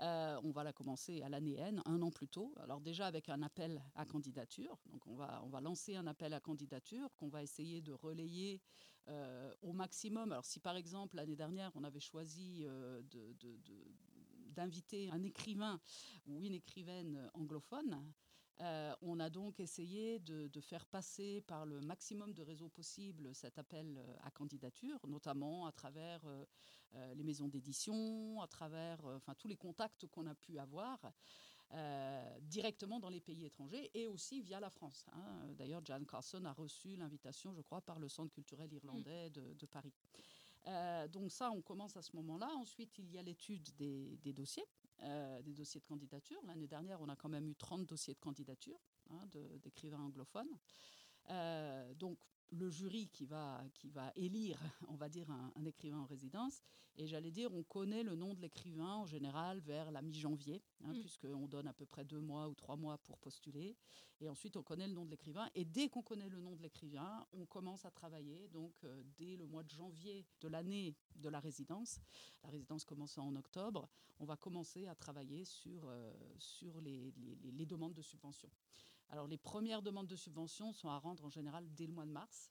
Euh, 0.00 0.40
on 0.42 0.52
va 0.52 0.64
la 0.64 0.72
commencer 0.72 1.20
à 1.20 1.28
l'année 1.28 1.58
N, 1.58 1.82
un 1.84 2.00
an 2.00 2.10
plus 2.10 2.28
tôt. 2.28 2.54
Alors 2.62 2.80
déjà 2.80 3.06
avec 3.06 3.28
un 3.28 3.42
appel 3.42 3.84
à 3.94 4.06
candidature. 4.06 4.78
Donc 4.86 5.06
on 5.06 5.16
va, 5.16 5.42
on 5.44 5.50
va 5.50 5.60
lancer 5.60 5.96
un 5.96 6.06
appel 6.06 6.32
à 6.32 6.40
candidature 6.40 7.14
qu'on 7.18 7.28
va 7.28 7.42
essayer 7.42 7.82
de 7.82 7.92
relayer 7.92 8.62
euh, 9.08 9.52
au 9.62 9.72
maximum. 9.72 10.30
Alors 10.30 10.44
si 10.44 10.60
par 10.60 10.76
exemple 10.76 11.16
l'année 11.16 11.34
dernière 11.34 11.72
on 11.74 11.82
avait 11.82 12.00
choisi 12.00 12.62
euh, 12.64 13.02
d'inviter 14.54 15.10
un 15.10 15.24
écrivain 15.24 15.80
ou 16.26 16.40
une 16.40 16.54
écrivaine 16.54 17.28
anglophone, 17.34 18.00
euh, 18.60 18.94
on 19.02 19.18
a 19.18 19.28
donc 19.28 19.58
essayé 19.58 20.20
de, 20.20 20.48
faire 20.60 20.86
passer 20.86 21.40
par 21.40 21.66
le 21.66 21.80
maximum 21.80 22.32
de 22.32 22.42
réseaux 22.42 22.68
possibles 22.68 23.34
cet 23.34 23.58
appel 23.58 24.00
à 24.22 24.30
candidature, 24.30 25.00
notamment 25.08 25.66
à 25.66 25.72
travers 25.72 26.20
les 27.14 27.24
maisons 27.24 27.48
d'édition, 27.48 28.40
à 28.40 28.46
travers 28.46 29.04
enfin, 29.04 29.34
tous 29.34 29.48
les 29.48 29.56
contacts 29.56 30.06
qu'on 30.06 30.26
a 30.26 30.34
pu 30.36 30.58
avoir. 30.58 31.12
Euh, 31.74 32.38
directement 32.42 33.00
dans 33.00 33.08
les 33.08 33.20
pays 33.20 33.46
étrangers 33.46 33.90
et 33.94 34.06
aussi 34.06 34.42
via 34.42 34.60
la 34.60 34.68
France. 34.68 35.06
Hein. 35.12 35.54
D'ailleurs, 35.56 35.82
Jan 35.82 36.04
Carson 36.04 36.44
a 36.44 36.52
reçu 36.52 36.96
l'invitation, 36.96 37.54
je 37.54 37.62
crois, 37.62 37.80
par 37.80 37.98
le 37.98 38.10
Centre 38.10 38.30
culturel 38.30 38.70
irlandais 38.74 39.30
de, 39.30 39.66
Paris. 39.66 39.94
Euh, 40.66 41.08
donc 41.08 41.32
ça, 41.32 41.50
on 41.50 41.62
commence 41.62 41.96
à 41.96 42.02
ce 42.02 42.14
moment-là. 42.16 42.50
Ensuite, 42.56 42.98
il 42.98 43.10
y 43.10 43.16
a 43.16 43.22
l'étude 43.22 43.74
des, 43.78 44.32
dossiers, 44.34 44.66
euh, 45.02 45.40
des 45.40 45.54
dossiers 45.54 45.80
de 45.80 45.86
candidature. 45.86 46.42
L'année 46.44 46.66
dernière, 46.66 47.00
on 47.00 47.08
a 47.08 47.16
quand 47.16 47.30
même 47.30 47.48
eu 47.48 47.56
30 47.56 47.86
dossiers 47.86 48.12
de 48.12 48.20
candidature 48.20 48.78
hein, 49.08 49.26
d'écrivains 49.62 50.00
anglophones. 50.00 50.58
Donc 51.96 52.18
le 52.52 52.68
jury 52.70 53.08
qui 53.08 53.24
va, 53.24 53.62
qui 53.74 53.88
va 53.88 54.12
élire, 54.14 54.58
on 54.88 54.94
va 54.94 55.08
dire, 55.08 55.30
un, 55.30 55.64
écrivain 55.64 55.98
en 55.98 56.04
résidence. 56.04 56.62
Et 56.96 57.06
j'allais 57.06 57.30
dire, 57.30 57.52
on 57.54 57.62
connaît 57.62 58.02
le 58.02 58.14
nom 58.14 58.34
de 58.34 58.40
l'écrivain 58.40 58.96
en 58.96 59.06
général 59.06 59.60
vers 59.60 59.90
la 59.90 60.02
mi-janvier, 60.02 60.62
hein, 60.84 60.92
mm. 60.92 61.00
puisqu'on 61.00 61.48
donne 61.48 61.66
à 61.66 61.72
peu 61.72 61.86
près 61.86 62.04
deux 62.04 62.20
mois 62.20 62.48
ou 62.48 62.54
trois 62.54 62.76
mois 62.76 62.98
pour 62.98 63.18
postuler. 63.18 63.76
Et 64.20 64.28
ensuite, 64.28 64.56
on 64.56 64.62
connaît 64.62 64.86
le 64.86 64.92
nom 64.92 65.04
de 65.04 65.10
l'écrivain. 65.10 65.48
Et 65.54 65.64
dès 65.64 65.88
qu'on 65.88 66.02
connaît 66.02 66.28
le 66.28 66.40
nom 66.40 66.54
de 66.54 66.62
l'écrivain, 66.62 67.26
on 67.32 67.46
commence 67.46 67.84
à 67.86 67.90
travailler. 67.90 68.48
Donc, 68.48 68.74
euh, 68.84 69.02
dès 69.16 69.36
le 69.36 69.46
mois 69.46 69.62
de 69.62 69.70
janvier 69.70 70.26
de 70.40 70.48
l'année 70.48 70.94
de 71.16 71.28
la 71.28 71.40
résidence, 71.40 72.00
la 72.44 72.50
résidence 72.50 72.84
commençant 72.84 73.26
en 73.26 73.36
octobre, 73.36 73.88
on 74.18 74.26
va 74.26 74.36
commencer 74.36 74.86
à 74.86 74.94
travailler 74.94 75.44
sur, 75.44 75.86
euh, 75.86 76.12
sur 76.38 76.80
les, 76.82 77.12
les, 77.16 77.50
les 77.52 77.66
demandes 77.66 77.94
de 77.94 78.02
subvention. 78.02 78.50
Alors 79.12 79.28
les 79.28 79.36
premières 79.36 79.82
demandes 79.82 80.06
de 80.06 80.16
subvention 80.16 80.72
sont 80.72 80.88
à 80.88 80.98
rendre 80.98 81.22
en 81.26 81.28
général 81.28 81.66
dès 81.74 81.86
le 81.86 81.92
mois 81.92 82.06
de 82.06 82.10
mars. 82.10 82.50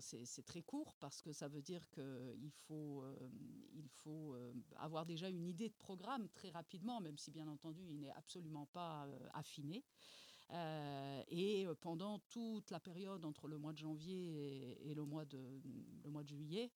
C'est 0.00 0.44
très 0.44 0.62
court 0.62 0.94
parce 1.00 1.22
que 1.22 1.32
ça 1.32 1.48
veut 1.48 1.62
dire 1.62 1.88
qu'il 1.90 2.52
faut, 2.66 3.02
euh, 3.02 3.16
faut 3.88 4.34
euh, 4.34 4.52
avoir 4.76 5.06
déjà 5.06 5.28
une 5.28 5.44
idée 5.44 5.70
de 5.70 5.74
programme 5.74 6.28
très 6.28 6.50
rapidement, 6.50 7.00
même 7.00 7.16
si 7.16 7.30
bien 7.30 7.48
entendu 7.48 7.84
il 7.88 7.98
n'est 7.98 8.12
absolument 8.12 8.66
pas 8.66 9.06
euh, 9.06 9.18
affiné. 9.32 9.82
Et 10.50 11.66
pendant 11.80 12.18
toute 12.30 12.70
la 12.70 12.80
période 12.80 13.24
entre 13.24 13.48
le 13.48 13.58
mois 13.58 13.72
de 13.72 13.78
janvier 13.78 14.78
et, 14.88 14.94
le, 14.94 15.04
mois 15.04 15.24
de, 15.24 15.38
le 16.04 16.10
mois 16.10 16.22
de 16.22 16.28
juillet, 16.28 16.70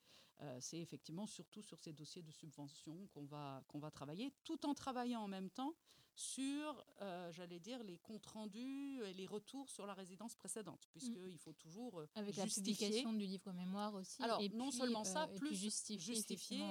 c'est 0.60 0.78
effectivement 0.78 1.26
surtout 1.26 1.62
sur 1.62 1.78
ces 1.78 1.92
dossiers 1.92 2.22
de 2.22 2.32
subvention 2.32 3.08
qu'on 3.14 3.24
va, 3.24 3.62
qu'on 3.68 3.78
va 3.78 3.90
travailler, 3.90 4.32
tout 4.44 4.66
en 4.66 4.74
travaillant 4.74 5.22
en 5.22 5.28
même 5.28 5.50
temps 5.50 5.74
sur, 6.14 6.84
euh, 7.00 7.32
j'allais 7.32 7.58
dire, 7.58 7.82
les 7.82 7.98
comptes 7.98 8.26
rendus 8.26 9.02
et 9.04 9.14
les 9.14 9.26
retours 9.26 9.70
sur 9.70 9.86
la 9.86 9.94
résidence 9.94 10.34
précédente, 10.34 10.86
puisqu'il 10.90 11.34
mm. 11.34 11.38
faut 11.38 11.54
toujours 11.54 12.00
euh, 12.00 12.06
Avec 12.14 12.36
la 12.36 12.46
publication 12.46 13.12
du 13.12 13.26
livre 13.26 13.52
mémoire 13.52 13.94
aussi. 13.94 14.22
Alors, 14.22 14.40
non 14.54 14.70
seulement 14.70 15.04
ça, 15.04 15.24
euh, 15.24 15.38
plus 15.38 15.54
justifier, 15.54 16.62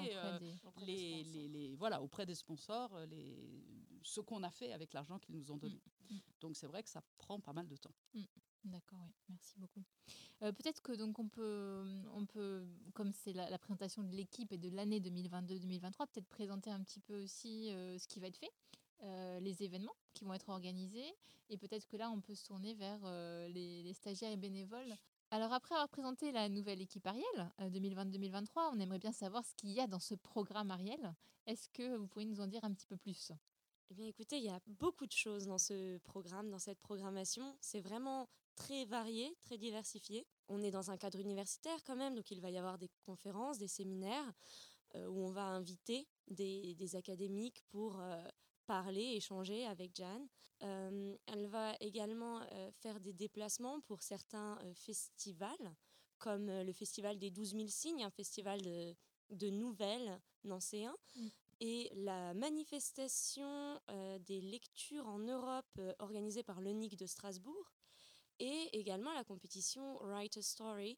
auprès 0.63 0.85
des, 0.85 1.23
les, 1.23 1.47
les, 1.47 1.75
voilà, 1.75 2.01
auprès 2.01 2.25
des 2.25 2.35
sponsors 2.35 2.97
les, 3.07 3.63
ce 4.03 4.21
qu'on 4.21 4.43
a 4.43 4.51
fait 4.51 4.71
avec 4.73 4.93
l'argent 4.93 5.19
qu'ils 5.19 5.35
nous 5.35 5.51
ont 5.51 5.57
donné. 5.57 5.81
Mm. 6.09 6.15
Mm. 6.15 6.19
Donc, 6.41 6.55
c'est 6.55 6.67
vrai 6.67 6.83
que 6.83 6.89
ça 6.89 7.01
prend 7.17 7.39
pas 7.39 7.53
mal 7.53 7.67
de 7.67 7.75
temps. 7.75 7.93
D'accord, 8.63 8.99
oui, 9.07 9.13
merci 9.29 9.57
beaucoup. 9.57 9.83
Peut-être 10.39 10.81
que 10.81 10.91
donc 10.91 11.17
on 11.17 11.27
peut, 11.27 11.83
on 12.13 12.27
peut 12.27 12.63
comme 12.93 13.11
c'est 13.11 13.33
la, 13.33 13.49
la, 13.49 13.57
présentation 13.57 14.03
de 14.03 14.11
l'équipe 14.11 14.51
et 14.51 14.57
de 14.59 14.69
l'année 14.69 14.99
2022-2023, 14.99 16.07
peut-être 16.11 16.27
présenter 16.27 16.69
un 16.69 16.83
petit 16.83 16.99
peu 16.99 17.23
aussi 17.23 17.69
ce 17.69 18.07
qui 18.07 18.19
va 18.19 18.27
être 18.27 18.37
fait. 18.37 18.51
Euh, 19.03 19.39
les 19.39 19.63
événements 19.63 19.95
qui 20.13 20.25
vont 20.25 20.33
être 20.33 20.49
organisés. 20.49 21.15
Et 21.49 21.57
peut-être 21.57 21.87
que 21.87 21.97
là, 21.97 22.11
on 22.11 22.21
peut 22.21 22.35
se 22.35 22.45
tourner 22.45 22.75
vers 22.75 22.99
euh, 23.03 23.47
les, 23.47 23.91
stagiaires 23.93 24.31
et 24.31 24.37
bénévoles. 24.37 24.95
Alors 25.31 25.53
après 25.53 25.73
avoir 25.73 25.89
présenté 25.89 26.31
la 26.31 26.49
nouvelle 26.49 26.81
équipe 26.81 27.07
Ariel 27.07 27.51
2022-2023, 27.59 28.43
euh, 28.43 28.69
on 28.73 28.79
aimerait 28.79 28.99
bien 28.99 29.11
savoir 29.11 29.43
ce 29.43 29.55
qu'il 29.55 29.71
y 29.71 29.79
a 29.79 29.87
dans 29.87 29.99
ce 29.99 30.13
programme 30.13 30.69
Ariel. 30.69 31.15
Est-ce 31.47 31.67
que 31.69 31.95
vous 31.95 32.07
pourriez 32.07 32.27
nous 32.27 32.41
en 32.41 32.47
dire 32.47 32.63
un 32.63 32.73
petit 32.73 32.85
peu 32.85 32.97
plus? 32.97 33.31
Eh 33.91 33.93
bien 33.93 34.07
écoutez, 34.07 34.37
il 34.37 34.45
y 34.45 34.49
a 34.49 34.61
beaucoup 34.67 35.05
de 35.05 35.11
choses 35.11 35.47
dans 35.47 35.57
ce 35.57 35.97
programme, 35.97 36.49
dans 36.49 36.59
cette 36.59 36.79
programmation. 36.79 37.57
C'est 37.59 37.81
vraiment 37.81 38.29
très 38.55 38.85
varié, 38.85 39.35
très 39.41 39.57
diversifié. 39.57 40.25
On 40.47 40.63
est 40.63 40.71
dans 40.71 40.91
un 40.91 40.97
cadre 40.97 41.19
universitaire 41.19 41.77
quand 41.83 41.97
même, 41.97 42.15
donc 42.15 42.31
il 42.31 42.39
va 42.39 42.49
y 42.49 42.57
avoir 42.57 42.77
des 42.77 42.89
conférences, 43.05 43.57
des 43.57 43.67
séminaires 43.67 44.31
où 44.95 45.25
on 45.25 45.31
va 45.31 45.43
inviter 45.43 46.07
des, 46.29 46.95
académiques 46.95 47.61
pour 47.67 48.01
parler, 48.65 49.15
échanger 49.17 49.65
avec 49.65 49.93
Jan. 49.93 50.25
Euh, 50.63 51.17
elle 51.25 51.47
va 51.47 51.75
également 51.81 52.41
euh, 52.53 52.71
faire 52.71 53.01
des 53.01 53.11
déplacements 53.11 53.81
pour 53.81 54.03
certains 54.03 54.57
euh, 54.63 54.73
festivals, 54.73 55.75
comme 56.17 56.49
le 56.49 56.71
Festival 56.71 57.19
des 57.19 57.29
12 57.29 57.55
000 57.55 57.67
signes, 57.67 58.05
un 58.05 58.09
festival 58.09 58.61
de, 58.61 58.95
de 59.31 59.49
nouvelles 59.49 60.21
nancéens. 60.45 60.95
Mm. 61.15 61.27
Et 61.63 61.91
la 61.93 62.33
manifestation 62.33 63.79
des 64.25 64.41
lectures 64.41 65.07
en 65.07 65.19
Europe 65.19 65.79
organisée 65.99 66.43
par 66.43 66.59
l'ONIC 66.59 66.97
de 66.97 67.05
Strasbourg. 67.05 67.71
Et 68.39 68.69
également 68.73 69.13
la 69.13 69.23
compétition 69.23 69.99
Write 69.99 70.37
a 70.37 70.41
Story, 70.41 70.97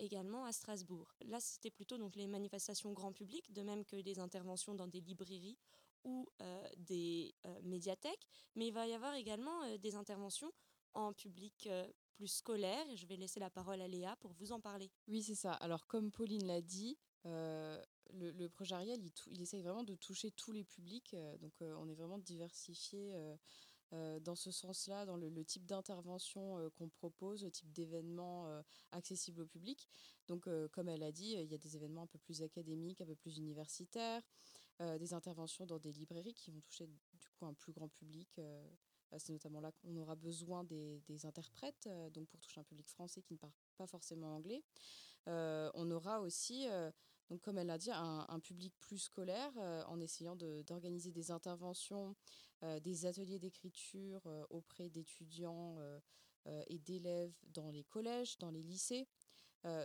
également 0.00 0.44
à 0.44 0.52
Strasbourg. 0.52 1.14
Là, 1.20 1.38
c'était 1.38 1.70
plutôt 1.70 1.96
donc 1.96 2.16
les 2.16 2.26
manifestations 2.26 2.92
grand 2.92 3.12
public, 3.12 3.52
de 3.52 3.62
même 3.62 3.84
que 3.84 3.94
des 3.94 4.18
interventions 4.18 4.74
dans 4.74 4.88
des 4.88 5.00
librairies 5.00 5.56
ou 6.02 6.28
des 6.76 7.32
médiathèques, 7.62 8.26
mais 8.56 8.66
il 8.66 8.72
va 8.72 8.88
y 8.88 8.92
avoir 8.94 9.14
également 9.14 9.76
des 9.78 9.94
interventions 9.94 10.52
en 10.94 11.12
public 11.12 11.68
plus 12.14 12.28
scolaire. 12.28 12.88
Et 12.90 12.96
je 12.96 13.06
vais 13.06 13.16
laisser 13.16 13.38
la 13.38 13.50
parole 13.50 13.80
à 13.80 13.86
Léa 13.86 14.16
pour 14.16 14.32
vous 14.32 14.50
en 14.50 14.60
parler. 14.60 14.90
Oui, 15.06 15.22
c'est 15.22 15.36
ça. 15.36 15.52
Alors, 15.52 15.86
comme 15.86 16.10
Pauline 16.10 16.46
l'a 16.46 16.60
dit, 16.60 16.98
le, 18.36 18.48
projet 18.48 18.74
Ariel, 18.74 19.00
il, 19.26 19.40
essaye 19.40 19.62
vraiment 19.62 19.84
de 19.84 19.94
toucher 19.94 20.30
tous 20.30 20.52
les 20.52 20.64
publics. 20.64 21.16
donc, 21.40 21.52
on 21.60 21.88
est 21.88 21.94
vraiment 21.94 22.18
diversifié 22.18 23.14
dans 23.92 24.34
ce 24.34 24.50
sens-là, 24.50 25.06
dans 25.06 25.16
le, 25.16 25.44
type 25.44 25.66
d'intervention 25.66 26.70
qu'on 26.76 26.88
propose, 26.88 27.44
le 27.44 27.50
type 27.50 27.72
d'événement 27.72 28.62
accessible 28.92 29.42
au 29.42 29.46
public. 29.46 29.88
Donc, 30.28 30.48
comme 30.72 30.88
elle 30.88 31.02
a 31.02 31.12
dit, 31.12 31.32
il 31.32 31.50
y 31.50 31.54
a 31.54 31.58
des 31.58 31.76
événements 31.76 32.02
un 32.02 32.06
peu 32.06 32.18
plus 32.18 32.42
académiques, 32.42 33.00
un 33.00 33.06
peu 33.06 33.16
plus 33.16 33.38
universitaires. 33.38 34.22
Euh, 34.80 34.98
des 34.98 35.14
interventions 35.14 35.66
dans 35.66 35.78
des 35.78 35.92
librairies 35.92 36.34
qui 36.34 36.50
vont 36.50 36.60
toucher 36.60 36.88
du 36.88 37.28
coup 37.38 37.46
un 37.46 37.54
plus 37.54 37.72
grand 37.72 37.88
public. 37.88 38.28
Euh, 38.38 38.66
c'est 39.18 39.32
notamment 39.32 39.60
là 39.60 39.70
qu'on 39.70 39.96
aura 39.96 40.16
besoin 40.16 40.64
des, 40.64 41.00
interprètes, 41.26 41.86
euh, 41.86 42.10
donc 42.10 42.26
pour 42.26 42.40
toucher 42.40 42.58
un 42.60 42.64
public 42.64 42.88
français 42.88 43.22
qui 43.22 43.34
ne 43.34 43.38
parle 43.38 43.52
pas 43.76 43.86
forcément 43.86 44.34
anglais. 44.34 44.64
on 45.26 45.90
aura 45.92 46.20
aussi, 46.20 46.66
donc 47.28 47.40
comme 47.40 47.58
elle 47.58 47.66
l'a 47.68 47.78
dit, 47.78 47.90
un, 47.92 48.40
public 48.40 48.74
plus 48.80 48.98
scolaire 48.98 49.52
en 49.88 50.00
essayant 50.00 50.36
d'organiser 50.36 51.10
des 51.10 51.30
interventions, 51.30 52.14
des 52.82 53.06
ateliers 53.06 53.38
d'écriture 53.38 54.20
auprès 54.50 54.90
d'étudiants 54.90 55.78
et 56.46 56.78
d'élèves 56.78 57.34
dans 57.48 57.70
les 57.70 57.84
collèges, 57.84 58.38
dans 58.38 58.50
les 58.50 58.62
lycées. 58.62 59.08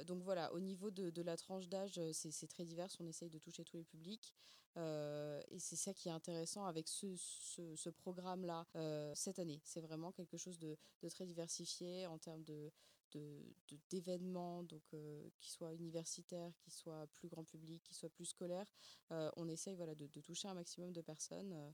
donc 0.05 0.21
voilà, 0.23 0.51
au 0.53 0.59
niveau 0.59 0.91
de, 0.91 1.09
de 1.09 1.21
la 1.21 1.37
tranche 1.37 1.69
d'âge, 1.69 1.99
c'est 2.11 2.47
très 2.47 2.65
divers. 2.65 2.89
On 2.99 3.07
essaye 3.07 3.29
de 3.29 3.39
toucher 3.39 3.63
tous 3.63 3.77
les 3.77 3.85
publics. 3.85 4.33
Euh, 4.77 5.41
et 5.49 5.59
c'est 5.59 5.75
ça 5.75 5.93
qui 5.93 6.09
est 6.09 6.11
intéressant 6.11 6.65
avec 6.65 6.87
ce, 6.87 7.15
ce, 7.15 7.89
programme-là 7.89 8.65
euh, 8.75 9.11
cette 9.15 9.39
année. 9.39 9.61
C'est 9.63 9.81
vraiment 9.81 10.11
quelque 10.11 10.37
chose 10.37 10.59
de, 10.59 10.77
de, 11.01 11.09
très 11.09 11.25
diversifié 11.25 12.05
en 12.07 12.17
termes 12.17 12.43
de, 12.43 12.71
d'événements, 13.89 14.63
donc 14.63 14.83
euh, 14.93 15.29
qui 15.39 15.49
soient 15.49 15.73
universitaires, 15.73 16.53
qui 16.59 16.71
soient 16.71 17.07
plus 17.15 17.27
grand 17.27 17.43
public, 17.43 17.81
qui 17.83 17.93
soient 17.93 18.09
plus 18.09 18.25
scolaires. 18.25 18.71
on 19.09 19.47
essaye 19.47 19.75
voilà, 19.75 19.95
de, 19.95 20.07
toucher 20.21 20.47
un 20.47 20.53
maximum 20.53 20.91
de 20.93 21.01
personnes 21.01 21.73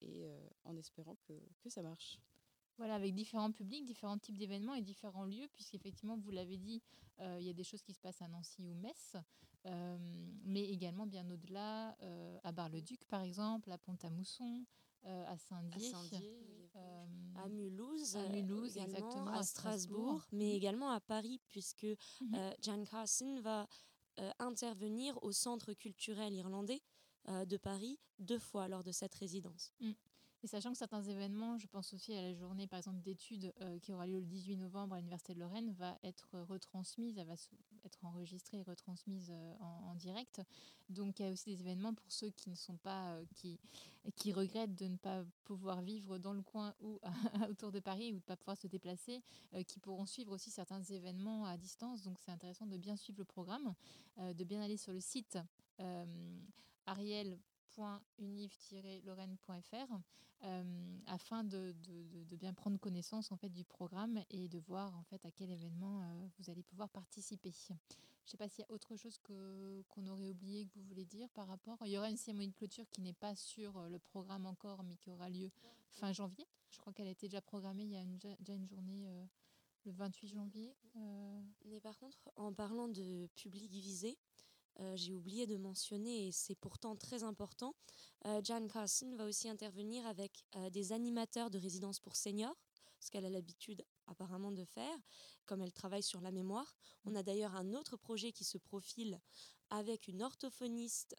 et 0.00 0.26
en 0.64 0.76
espérant 0.76 1.16
que, 1.26 1.32
que 1.60 1.70
ça 1.70 1.82
marche. 1.82 2.18
Voilà, 2.76 2.96
avec 2.96 3.14
différents 3.14 3.52
publics, 3.52 3.84
différents 3.84 4.18
types 4.18 4.36
d'événements 4.36 4.74
et 4.74 4.82
différents 4.82 5.26
lieux, 5.26 5.48
puisqu'effectivement, 5.52 6.16
vous 6.16 6.30
l'avez 6.30 6.56
dit, 6.56 6.82
euh, 7.20 7.36
il 7.38 7.46
y 7.46 7.50
a 7.50 7.52
des 7.52 7.62
choses 7.62 7.82
qui 7.82 7.92
se 7.92 8.00
passent 8.00 8.22
à 8.22 8.28
Nancy 8.28 8.64
ou 8.64 8.74
Metz, 8.74 9.16
euh, 9.66 9.96
mais 10.44 10.68
également 10.68 11.06
bien 11.06 11.28
au-delà, 11.30 11.96
euh, 12.02 12.38
à 12.42 12.50
Bar-le-Duc 12.50 13.04
par 13.04 13.22
exemple, 13.22 13.70
à 13.70 13.78
Pont-à-Mousson, 13.78 14.64
à 15.04 15.36
Saint-Dié, 15.36 15.92
à 17.36 17.48
Mulhouse, 17.48 18.16
à 18.16 18.28
Mulhouse 18.28 18.76
exactement, 18.76 19.28
à 19.28 19.42
Strasbourg, 19.42 20.26
mais 20.32 20.54
également 20.56 20.90
à 20.90 21.00
Paris, 21.00 21.40
puisque 21.48 21.86
mhm. 22.20 22.54
Jan 22.60 22.84
Carson 22.84 23.40
va 23.40 23.66
intervenir 24.38 25.22
au 25.22 25.32
Centre 25.32 25.72
culturel 25.74 26.32
irlandais 26.34 26.82
de 27.28 27.56
Paris 27.56 27.98
deux 28.18 28.38
fois 28.38 28.68
lors 28.68 28.84
de 28.84 28.92
cette 28.92 29.14
résidence. 29.14 29.72
Mm. 29.80 29.92
Et 30.44 30.46
sachant 30.46 30.72
que 30.72 30.76
certains 30.76 31.02
événements, 31.02 31.56
je 31.56 31.66
pense 31.66 31.94
aussi 31.94 32.12
à 32.12 32.20
la 32.20 32.34
journée 32.34 32.66
par 32.66 32.76
exemple 32.76 33.00
d'études 33.00 33.54
euh, 33.62 33.78
qui 33.78 33.94
aura 33.94 34.06
lieu 34.06 34.20
le 34.20 34.26
18 34.26 34.58
novembre 34.58 34.94
à 34.94 34.98
l'Université 34.98 35.32
de 35.32 35.40
Lorraine, 35.40 35.72
va 35.72 35.98
être 36.02 36.38
retransmise, 36.38 37.16
elle 37.16 37.26
va 37.26 37.32
être 37.82 38.04
enregistrée 38.04 38.58
et 38.58 38.62
retransmise 38.62 39.30
euh, 39.30 39.54
en, 39.60 39.94
direct. 39.94 40.42
Donc 40.90 41.18
il 41.18 41.24
y 41.24 41.28
a 41.30 41.32
aussi 41.32 41.56
des 41.56 41.62
événements 41.62 41.94
pour 41.94 42.12
ceux 42.12 42.28
qui 42.28 42.50
ne 42.50 42.56
sont 42.56 42.76
pas, 42.76 43.12
euh, 43.12 43.24
qui, 43.34 43.58
qui 44.16 44.34
regrettent 44.34 44.74
de 44.74 44.86
ne 44.86 44.98
pas 44.98 45.24
pouvoir 45.44 45.80
vivre 45.80 46.18
dans 46.18 46.34
le 46.34 46.42
coin 46.42 46.74
ou 46.82 47.00
autour 47.48 47.72
de 47.72 47.80
Paris 47.80 48.08
ou 48.08 48.16
de 48.16 48.16
ne 48.16 48.20
pas 48.20 48.36
pouvoir 48.36 48.58
se 48.58 48.66
déplacer, 48.66 49.22
qui 49.66 49.80
pourront 49.80 50.04
suivre 50.04 50.32
aussi 50.32 50.50
certains 50.50 50.82
événements 50.82 51.46
à 51.46 51.56
distance. 51.56 52.02
Donc 52.02 52.18
c'est 52.18 52.32
intéressant 52.32 52.66
de 52.66 52.76
bien 52.76 52.96
suivre 52.96 53.20
le 53.20 53.24
programme, 53.24 53.74
de 54.18 54.44
bien 54.44 54.60
aller 54.60 54.76
sur 54.76 54.92
le 54.92 55.00
site 55.00 55.38
Ariel 56.84 57.38
univ-lorraine.fr 58.18 59.98
euh, 60.44 60.98
afin 61.06 61.42
de, 61.42 61.74
bien 62.36 62.52
prendre 62.52 62.78
connaissance 62.78 63.32
en 63.32 63.36
fait 63.36 63.48
du 63.48 63.64
programme 63.64 64.22
et 64.30 64.48
de 64.48 64.58
voir 64.58 64.94
en 64.98 65.02
fait 65.04 65.24
à 65.24 65.30
quel 65.30 65.50
événement 65.50 66.02
euh, 66.02 66.26
vous 66.38 66.50
allez 66.50 66.62
pouvoir 66.62 66.90
participer. 66.90 67.50
Je 67.50 67.72
ne 67.72 67.78
sais 68.26 68.36
pas 68.36 68.48
s'il 68.48 68.62
y 68.62 68.68
a 68.68 68.70
autre 68.70 68.96
chose 68.96 69.16
que 69.18 69.82
qu'on 69.88 70.06
aurait 70.06 70.28
oublié 70.28 70.66
que 70.66 70.74
vous 70.74 70.84
voulez 70.84 71.06
dire 71.06 71.30
par 71.30 71.46
rapport. 71.46 71.78
Il 71.86 71.92
y 71.92 71.98
aura 71.98 72.10
une 72.10 72.16
cérémonie 72.16 72.48
de 72.48 72.54
clôture 72.54 72.88
qui 72.90 73.00
n'est 73.00 73.14
pas 73.14 73.34
sur 73.36 73.78
euh, 73.78 73.88
le 73.88 73.98
programme 73.98 74.44
encore, 74.44 74.82
mais 74.82 74.96
qui 74.96 75.10
aura 75.10 75.30
lieu 75.30 75.50
fin 75.88 76.12
janvier. 76.12 76.46
Je 76.70 76.78
crois 76.78 76.92
qu'elle 76.92 77.08
a 77.08 77.12
été 77.12 77.28
déjà 77.28 77.40
programmée 77.40 77.84
il 77.84 77.92
y 77.92 77.96
a 77.96 78.04
déjà 78.04 78.54
une 78.54 78.66
journée. 78.66 79.08
le 79.84 79.92
28 79.92 80.28
janvier. 80.28 80.74
Mais 81.66 81.80
par 81.80 81.96
contre, 81.98 82.18
en 82.36 82.52
parlant 82.52 82.88
de 82.88 83.28
public 83.36 83.70
visé, 83.70 84.18
euh, 84.80 84.96
j'ai 84.96 85.14
oublié 85.14 85.46
de 85.46 85.56
mentionner, 85.56 86.28
et 86.28 86.32
c'est 86.32 86.56
pourtant 86.56 86.96
très 86.96 87.22
important, 87.22 87.74
euh, 88.26 88.40
Jan 88.42 88.66
Carson 88.66 89.14
va 89.16 89.24
aussi 89.24 89.48
intervenir 89.48 90.06
avec 90.06 90.44
euh, 90.56 90.70
des 90.70 90.92
animateurs 90.92 91.50
de 91.50 91.58
résidence 91.58 92.00
pour 92.00 92.16
seniors, 92.16 92.56
ce 92.98 93.10
qu'elle 93.10 93.24
a 93.24 93.30
l'habitude 93.30 93.84
apparemment 94.06 94.50
de 94.50 94.64
faire, 94.64 94.96
comme 95.46 95.62
elle 95.62 95.72
travaille 95.72 96.02
sur 96.02 96.20
la 96.20 96.32
mémoire. 96.32 96.74
On 97.04 97.14
a 97.14 97.22
d'ailleurs 97.22 97.54
un 97.54 97.74
autre 97.74 97.96
projet 97.96 98.32
qui 98.32 98.44
se 98.44 98.58
profile 98.58 99.20
avec 99.70 100.08
une 100.08 100.22
orthophoniste 100.22 101.14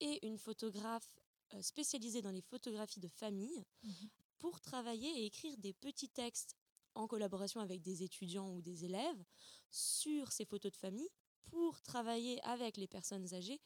et 0.00 0.24
une 0.26 0.38
photographe 0.38 1.14
spécialisée 1.62 2.22
dans 2.22 2.30
les 2.30 2.42
photographies 2.42 3.00
de 3.00 3.08
famille 3.08 3.64
mhm. 3.82 4.08
pour 4.38 4.60
travailler 4.60 5.08
et 5.20 5.26
écrire 5.26 5.56
des 5.58 5.72
petits 5.72 6.08
textes 6.08 6.56
en 6.94 7.06
collaboration 7.06 7.60
avec 7.60 7.82
des 7.82 8.02
étudiants 8.02 8.50
ou 8.50 8.62
des 8.62 8.84
élèves 8.84 9.24
sur 9.70 10.32
ces 10.32 10.44
photos 10.44 10.72
de 10.72 10.76
famille 10.76 11.10
pour 11.50 11.80
travailler 11.82 12.40
avec 12.44 12.76
les 12.76 12.86
personnes 12.86 13.34
âgées 13.34 13.60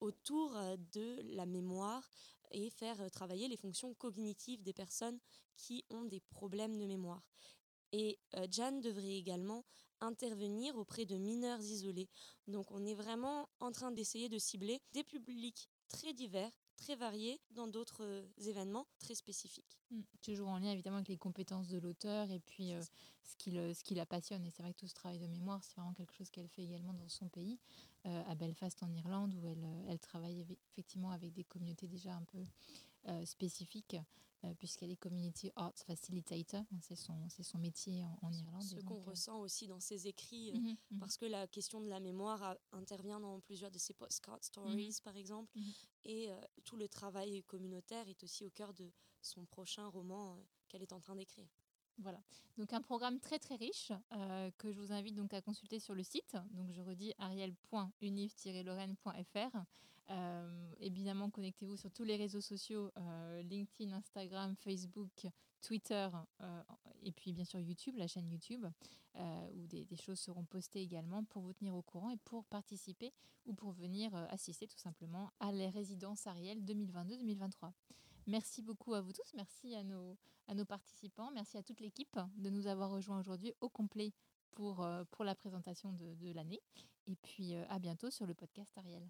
autour 0.00 0.56
euh, 0.56 0.76
de 0.92 1.20
la 1.34 1.46
mémoire 1.46 2.08
et 2.50 2.70
faire 2.70 3.00
euh, 3.00 3.08
travailler 3.08 3.48
les 3.48 3.56
fonctions 3.56 3.94
cognitives 3.94 4.62
des 4.62 4.72
personnes 4.72 5.18
qui 5.56 5.84
ont 5.90 6.04
des 6.04 6.20
problèmes 6.20 6.78
de 6.78 6.86
mémoire. 6.86 7.26
Et 7.92 8.18
euh, 8.34 8.46
Jan 8.50 8.80
devrait 8.80 9.16
également 9.16 9.64
intervenir 10.00 10.76
auprès 10.76 11.06
de 11.06 11.16
mineurs 11.16 11.60
isolés. 11.60 12.08
Donc 12.46 12.70
on 12.70 12.84
est 12.84 12.94
vraiment 12.94 13.48
en 13.60 13.72
train 13.72 13.90
d'essayer 13.90 14.28
de 14.28 14.38
cibler 14.38 14.80
des 14.92 15.04
publics 15.04 15.68
très 15.88 16.12
divers, 16.12 16.52
très 16.78 16.96
variés 16.96 17.38
dans 17.50 17.66
d'autres 17.66 18.24
événements 18.38 18.86
très 18.98 19.14
spécifiques. 19.14 19.78
Mmh. 19.90 20.00
Toujours 20.22 20.48
en 20.48 20.58
lien 20.58 20.72
évidemment 20.72 20.96
avec 20.96 21.08
les 21.08 21.18
compétences 21.18 21.68
de 21.68 21.78
l'auteur 21.78 22.30
et 22.30 22.40
puis 22.40 22.72
ce, 23.24 23.36
qui 23.36 23.52
ce 23.52 23.84
qui 23.84 23.94
la 23.94 24.06
passionne. 24.06 24.44
Et 24.46 24.50
c'est 24.50 24.62
vrai 24.62 24.72
que 24.72 24.78
tout 24.78 24.88
ce 24.88 24.94
travail 24.94 25.18
de 25.18 25.26
mémoire, 25.26 25.62
c'est 25.62 25.74
vraiment 25.76 25.92
quelque 25.92 26.14
chose 26.14 26.30
qu'elle 26.30 26.48
fait 26.48 26.62
également 26.62 26.94
dans 26.94 27.08
son 27.08 27.28
pays, 27.28 27.58
à 28.04 28.34
Belfast 28.34 28.82
en 28.82 28.92
Irlande, 28.92 29.34
où 29.34 29.46
elle, 29.46 29.66
elle 29.88 29.98
travaille 29.98 30.44
effectivement 30.72 31.10
avec 31.10 31.32
des 31.32 31.44
communautés 31.44 31.88
déjà 31.88 32.14
un 32.14 32.24
peu 32.24 32.38
spécifiques 33.24 33.94
euh, 33.94 34.02
puisqu'elle 34.58 34.90
est 34.90 34.96
Community 34.96 35.50
Arts 35.56 35.78
Facilitator. 35.86 36.64
C'est 36.80 36.96
son, 36.96 37.28
son 37.28 37.58
métier 37.58 38.04
en, 38.22 38.32
Irlande. 38.32 38.62
Ce 38.62 38.76
qu'on 38.80 39.00
euh, 39.00 39.10
ressent 39.10 39.40
aussi 39.40 39.66
dans 39.66 39.80
ses 39.80 40.06
écrits, 40.06 40.52
euh, 40.52 40.58
mhm, 40.58 40.76
mhm. 40.90 40.98
parce 40.98 41.16
que 41.16 41.26
la 41.26 41.46
question 41.46 41.80
de 41.80 41.88
la 41.88 42.00
mémoire 42.00 42.56
intervient 42.72 43.20
dans 43.20 43.40
plusieurs 43.40 43.70
de 43.70 43.78
ses 43.78 43.94
postcard 43.94 44.42
stories, 44.42 44.88
mhm. 44.88 45.04
par 45.04 45.16
exemple, 45.16 45.52
et 46.04 46.30
tout 46.64 46.76
le 46.76 46.88
travail 46.88 47.42
communautaire 47.44 48.08
est 48.08 48.22
aussi 48.22 48.44
au 48.44 48.50
cœur 48.50 48.72
de 48.74 48.90
son 49.20 49.44
prochain 49.46 49.86
roman 49.88 50.38
qu'elle 50.68 50.82
est 50.82 50.92
en 50.92 51.00
train 51.00 51.16
d'écrire. 51.16 51.48
Voilà, 51.98 52.20
donc 52.56 52.72
un 52.72 52.80
programme 52.80 53.18
très 53.18 53.40
très 53.40 53.56
riche 53.56 53.90
que 54.58 54.70
je 54.70 54.80
vous 54.80 54.92
invite 54.92 55.16
donc 55.16 55.34
à 55.34 55.40
consulter 55.40 55.80
sur 55.80 55.96
le 55.96 56.04
site. 56.04 56.36
Donc 56.52 56.70
je 56.70 56.80
redis 56.80 57.12
ariel.univ-lorraine.fr. 57.18 59.64
Euh, 60.10 60.72
évidemment, 60.80 61.30
connectez-vous 61.30 61.76
sur 61.76 61.90
tous 61.90 62.04
les 62.04 62.16
réseaux 62.16 62.40
sociaux, 62.40 62.90
euh, 62.96 63.42
LinkedIn, 63.42 63.92
Instagram, 63.92 64.54
Facebook, 64.56 65.26
Twitter, 65.60 66.08
euh, 66.40 66.62
et 67.02 67.12
puis 67.12 67.32
bien 67.32 67.44
sûr 67.44 67.60
YouTube, 67.60 67.96
la 67.96 68.06
chaîne 68.06 68.30
YouTube, 68.30 68.66
où 69.54 69.66
des, 69.66 69.84
choses 69.96 70.20
seront 70.20 70.44
postées 70.44 70.80
également 70.80 71.24
pour 71.24 71.42
vous 71.42 71.52
tenir 71.52 71.74
au 71.74 71.82
courant 71.82 72.10
et 72.10 72.16
pour 72.18 72.44
participer 72.44 73.12
ou 73.46 73.52
pour 73.52 73.72
venir 73.72 74.14
assister 74.30 74.68
tout 74.68 74.78
simplement 74.78 75.32
à 75.40 75.50
les 75.50 75.68
résidences 75.68 76.28
Ariel 76.28 76.62
2022-2023. 76.62 77.72
Merci 78.28 78.60
beaucoup 78.60 78.92
à 78.92 79.00
vous 79.00 79.12
tous, 79.14 79.32
merci 79.32 79.74
à 79.74 79.82
nos, 79.82 80.64
participants, 80.66 81.30
merci 81.30 81.56
à 81.56 81.62
toute 81.62 81.80
l'équipe 81.80 82.20
de 82.36 82.50
nous 82.50 82.66
avoir 82.66 82.90
rejoints 82.90 83.18
aujourd'hui 83.18 83.54
au 83.62 83.70
complet 83.70 84.12
pour, 84.50 84.86
pour 85.10 85.24
la 85.24 85.34
présentation 85.34 85.94
de, 85.94 86.14
de 86.14 86.32
l'année. 86.34 86.60
Et 87.06 87.16
puis 87.16 87.54
à 87.54 87.78
bientôt 87.78 88.10
sur 88.10 88.26
le 88.26 88.34
podcast 88.34 88.76
Ariel. 88.76 89.08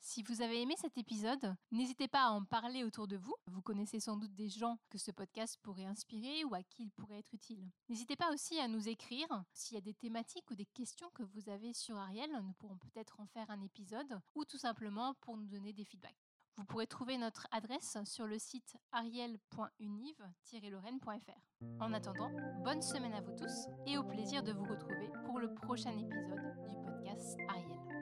Si 0.00 0.24
vous 0.24 0.42
avez 0.42 0.60
aimé 0.60 0.74
cet 0.78 0.98
épisode, 0.98 1.54
n'hésitez 1.70 2.08
pas 2.08 2.24
à 2.24 2.30
en 2.30 2.44
parler 2.44 2.82
autour 2.82 3.06
de 3.06 3.16
vous. 3.16 3.36
Vous 3.46 3.62
connaissez 3.62 4.00
sans 4.00 4.16
doute 4.16 4.34
des 4.34 4.48
gens 4.48 4.78
que 4.90 4.98
ce 4.98 5.12
podcast 5.12 5.58
pourrait 5.62 5.84
inspirer 5.84 6.42
ou 6.44 6.52
à 6.56 6.64
qui 6.64 6.84
il 6.84 6.90
pourrait 6.90 7.20
être 7.20 7.34
utile. 7.34 7.70
N'hésitez 7.88 8.16
pas 8.16 8.32
aussi 8.32 8.58
à 8.58 8.66
nous 8.66 8.88
écrire 8.88 9.28
s'il 9.52 9.76
y 9.76 9.78
a 9.78 9.80
des 9.80 9.94
thématiques 9.94 10.50
ou 10.50 10.56
des 10.56 10.66
questions 10.66 11.10
que 11.14 11.22
vous 11.22 11.48
avez 11.48 11.72
sur 11.72 11.96
Ariel. 11.96 12.30
Nous 12.42 12.52
pourrons 12.54 12.78
peut-être 12.78 13.20
en 13.20 13.26
faire 13.26 13.48
un 13.48 13.62
épisode 13.62 14.20
ou 14.34 14.44
tout 14.44 14.58
simplement 14.58 15.14
pour 15.20 15.36
nous 15.36 15.46
donner 15.46 15.72
des 15.72 15.84
feedbacks. 15.84 16.25
Vous 16.56 16.64
pourrez 16.64 16.86
trouver 16.86 17.18
notre 17.18 17.46
adresse 17.50 17.98
sur 18.04 18.26
le 18.26 18.38
site 18.38 18.78
ariel.univ-lorraine.fr. 18.92 21.66
En 21.80 21.92
attendant, 21.92 22.30
bonne 22.64 22.80
semaine 22.80 23.12
à 23.12 23.20
vous 23.20 23.36
tous 23.36 23.66
et 23.86 23.98
au 23.98 24.04
plaisir 24.04 24.42
de 24.42 24.52
vous 24.52 24.64
retrouver 24.64 25.10
pour 25.26 25.38
le 25.38 25.52
prochain 25.54 25.92
épisode 25.92 26.40
du 26.68 26.76
podcast 26.76 27.36
Ariel. 27.48 27.95